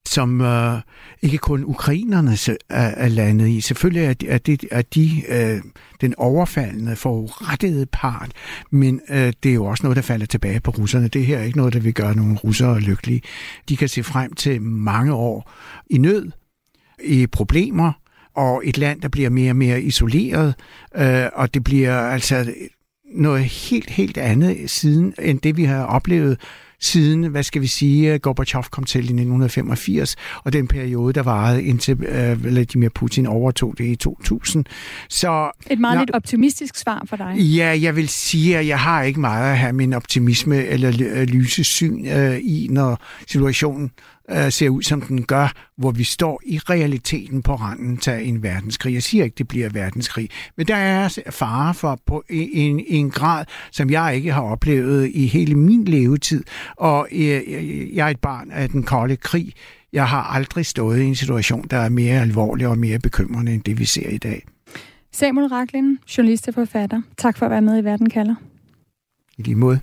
som 0.07 0.41
øh, 0.41 0.81
ikke 1.21 1.37
kun 1.37 1.63
ukrainerne 1.63 2.31
er, 2.31 2.57
er 2.69 3.07
landet 3.07 3.47
i. 3.47 3.61
Selvfølgelig 3.61 4.03
er 4.03 4.13
det, 4.13 4.33
er 4.33 4.37
de, 4.37 4.57
er 4.71 4.81
de 4.81 5.23
øh, 5.29 5.61
den 6.01 6.13
overfaldende, 6.17 6.95
forurettede 6.95 7.85
part, 7.85 8.31
men 8.71 9.01
øh, 9.09 9.33
det 9.43 9.49
er 9.49 9.53
jo 9.53 9.65
også 9.65 9.83
noget, 9.83 9.95
der 9.95 10.01
falder 10.01 10.25
tilbage 10.25 10.59
på 10.59 10.71
russerne. 10.71 11.07
Det 11.07 11.25
her 11.25 11.37
er 11.37 11.43
ikke 11.43 11.57
noget, 11.57 11.73
der 11.73 11.79
vil 11.79 11.93
gøre 11.93 12.15
nogle 12.15 12.37
russere 12.37 12.79
lykkelige. 12.79 13.21
De 13.69 13.77
kan 13.77 13.89
se 13.89 14.03
frem 14.03 14.33
til 14.33 14.61
mange 14.61 15.13
år 15.13 15.51
i 15.89 15.97
nød, 15.97 16.31
i 17.03 17.27
problemer, 17.27 17.91
og 18.35 18.61
et 18.65 18.77
land, 18.77 19.01
der 19.01 19.07
bliver 19.07 19.29
mere 19.29 19.51
og 19.51 19.55
mere 19.55 19.81
isoleret, 19.81 20.55
øh, 20.95 21.25
og 21.33 21.53
det 21.53 21.63
bliver 21.63 21.99
altså 21.99 22.53
noget 23.11 23.43
helt, 23.43 23.89
helt 23.89 24.17
andet 24.17 24.69
siden, 24.69 25.13
end 25.21 25.39
det 25.39 25.57
vi 25.57 25.63
har 25.63 25.83
oplevet 25.83 26.37
siden, 26.79 27.23
hvad 27.23 27.43
skal 27.43 27.61
vi 27.61 27.67
sige, 27.67 28.19
Gorbachev 28.19 28.63
kom 28.71 28.83
til 28.83 28.99
i 28.99 29.01
1985, 29.01 30.15
og 30.43 30.53
den 30.53 30.67
periode, 30.67 31.13
der 31.13 31.23
varede 31.23 31.63
indtil 31.63 31.93
uh, 31.93 32.43
Vladimir 32.43 32.89
Putin 32.89 33.25
overtog 33.25 33.77
det 33.77 33.85
i 33.85 33.95
2000. 33.95 34.65
Så, 35.09 35.51
Et 35.69 35.79
meget 35.79 35.99
lidt 35.99 36.11
optimistisk 36.11 36.75
svar 36.75 37.03
for 37.05 37.15
dig. 37.15 37.35
Ja, 37.37 37.77
jeg 37.81 37.95
vil 37.95 38.09
sige, 38.09 38.57
at 38.57 38.67
jeg 38.67 38.79
har 38.79 39.03
ikke 39.03 39.19
meget 39.19 39.51
at 39.51 39.57
have 39.57 39.73
min 39.73 39.93
optimisme 39.93 40.65
eller 40.65 40.91
lyse 41.25 41.63
syn 41.63 41.99
uh, 41.99 42.37
i, 42.37 42.67
når 42.71 43.01
situationen 43.27 43.91
uh, 44.31 44.49
ser 44.49 44.69
ud, 44.69 44.81
som 44.81 45.01
den 45.01 45.23
gør, 45.23 45.53
hvor 45.77 45.91
vi 45.91 46.03
står 46.03 46.41
i 46.45 46.57
realiteten 46.57 47.41
på 47.41 47.55
randen 47.55 47.97
til 47.97 48.27
en 48.29 48.43
verdenskrig. 48.43 48.93
Jeg 48.93 49.03
siger 49.03 49.23
ikke, 49.23 49.35
det 49.37 49.47
bliver 49.47 49.69
verdenskrig, 49.69 50.29
men 50.57 50.67
der 50.67 50.75
er 50.75 51.19
fare 51.29 51.73
for 51.73 51.99
på 52.05 52.23
en, 52.29 52.83
en 52.87 53.09
grad, 53.09 53.45
som 53.71 53.89
jeg 53.89 54.15
ikke 54.15 54.33
har 54.33 54.41
oplevet 54.41 55.11
i 55.13 55.27
hele 55.27 55.55
min 55.55 55.85
levetid. 55.85 56.43
Og 56.75 57.07
uh, 57.11 57.95
jeg 57.95 58.05
er 58.05 58.11
et 58.11 58.19
barn 58.19 58.51
af 58.51 58.69
den 58.69 58.83
kolde 58.83 59.15
krig. 59.15 59.53
Jeg 59.93 60.07
har 60.07 60.23
aldrig 60.23 60.65
stået 60.65 60.99
i 60.99 61.03
en 61.03 61.15
situation, 61.15 61.67
der 61.67 61.77
er 61.77 61.89
mere 61.89 62.21
alvorlig 62.21 62.67
og 62.67 62.77
mere 62.77 62.99
bekymrende 62.99 63.53
end 63.53 63.63
det, 63.63 63.79
vi 63.79 63.85
ser 63.85 64.09
i 64.09 64.17
dag. 64.17 64.45
Samuel 65.11 65.47
Raklin, 65.47 65.99
journalist 66.17 66.47
og 66.47 66.53
forfatter. 66.53 67.01
Tak 67.17 67.37
for 67.37 67.45
at 67.45 67.51
være 67.51 67.61
med 67.61 67.81
i 67.81 67.83
Verden 67.83 68.09
kalder. 68.09 68.35
I 69.37 69.41
lige 69.41 69.55
måde. 69.55 69.79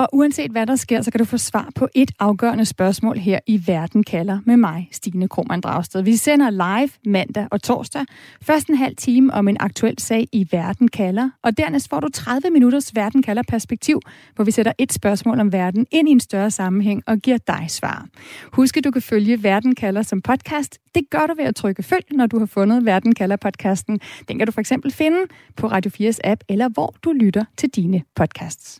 Og 0.00 0.08
uanset 0.12 0.50
hvad 0.50 0.66
der 0.66 0.76
sker, 0.76 1.02
så 1.02 1.10
kan 1.10 1.18
du 1.18 1.24
få 1.24 1.38
svar 1.38 1.68
på 1.74 1.88
et 1.94 2.10
afgørende 2.18 2.64
spørgsmål 2.64 3.18
her 3.18 3.38
i 3.46 3.62
Verden 3.66 4.04
kalder 4.04 4.38
med 4.46 4.56
mig, 4.56 4.88
Stine 4.92 5.28
Krohmann 5.28 5.60
Dragsted. 5.60 6.02
Vi 6.02 6.16
sender 6.16 6.50
live 6.50 6.90
mandag 7.04 7.48
og 7.50 7.62
torsdag. 7.62 8.04
Først 8.42 8.68
en 8.68 8.76
halv 8.76 8.96
time 8.96 9.34
om 9.34 9.48
en 9.48 9.56
aktuel 9.60 9.98
sag 9.98 10.28
i 10.32 10.48
Verden 10.50 10.88
kalder, 10.88 11.30
og 11.42 11.58
dernæst 11.58 11.88
får 11.90 12.00
du 12.00 12.08
30 12.12 12.50
minutters 12.50 12.94
Verden 12.94 13.22
kalder 13.22 13.42
perspektiv, 13.48 14.00
hvor 14.34 14.44
vi 14.44 14.50
sætter 14.50 14.72
et 14.78 14.92
spørgsmål 14.92 15.40
om 15.40 15.52
verden 15.52 15.86
ind 15.90 16.08
i 16.08 16.12
en 16.12 16.20
større 16.20 16.50
sammenhæng 16.50 17.02
og 17.06 17.18
giver 17.18 17.38
dig 17.46 17.64
svar. 17.68 18.06
Husk, 18.52 18.76
at 18.76 18.84
du 18.84 18.90
kan 18.90 19.02
følge 19.02 19.42
Verden 19.42 19.74
kalder 19.74 20.02
som 20.02 20.22
podcast. 20.22 20.78
Det 20.94 21.10
gør 21.10 21.26
du 21.26 21.34
ved 21.34 21.44
at 21.44 21.56
trykke 21.56 21.82
følg, 21.82 22.04
når 22.10 22.26
du 22.26 22.38
har 22.38 22.46
fundet 22.46 22.84
Verden 22.84 23.14
kalder 23.14 23.36
podcasten. 23.36 24.00
Den 24.28 24.38
kan 24.38 24.46
du 24.46 24.52
for 24.52 24.60
eksempel 24.60 24.92
finde 24.92 25.18
på 25.56 25.66
Radio 25.66 26.10
4's 26.10 26.18
app, 26.24 26.40
eller 26.48 26.68
hvor 26.68 26.94
du 27.04 27.12
lytter 27.12 27.44
til 27.56 27.68
dine 27.68 28.02
podcasts. 28.16 28.78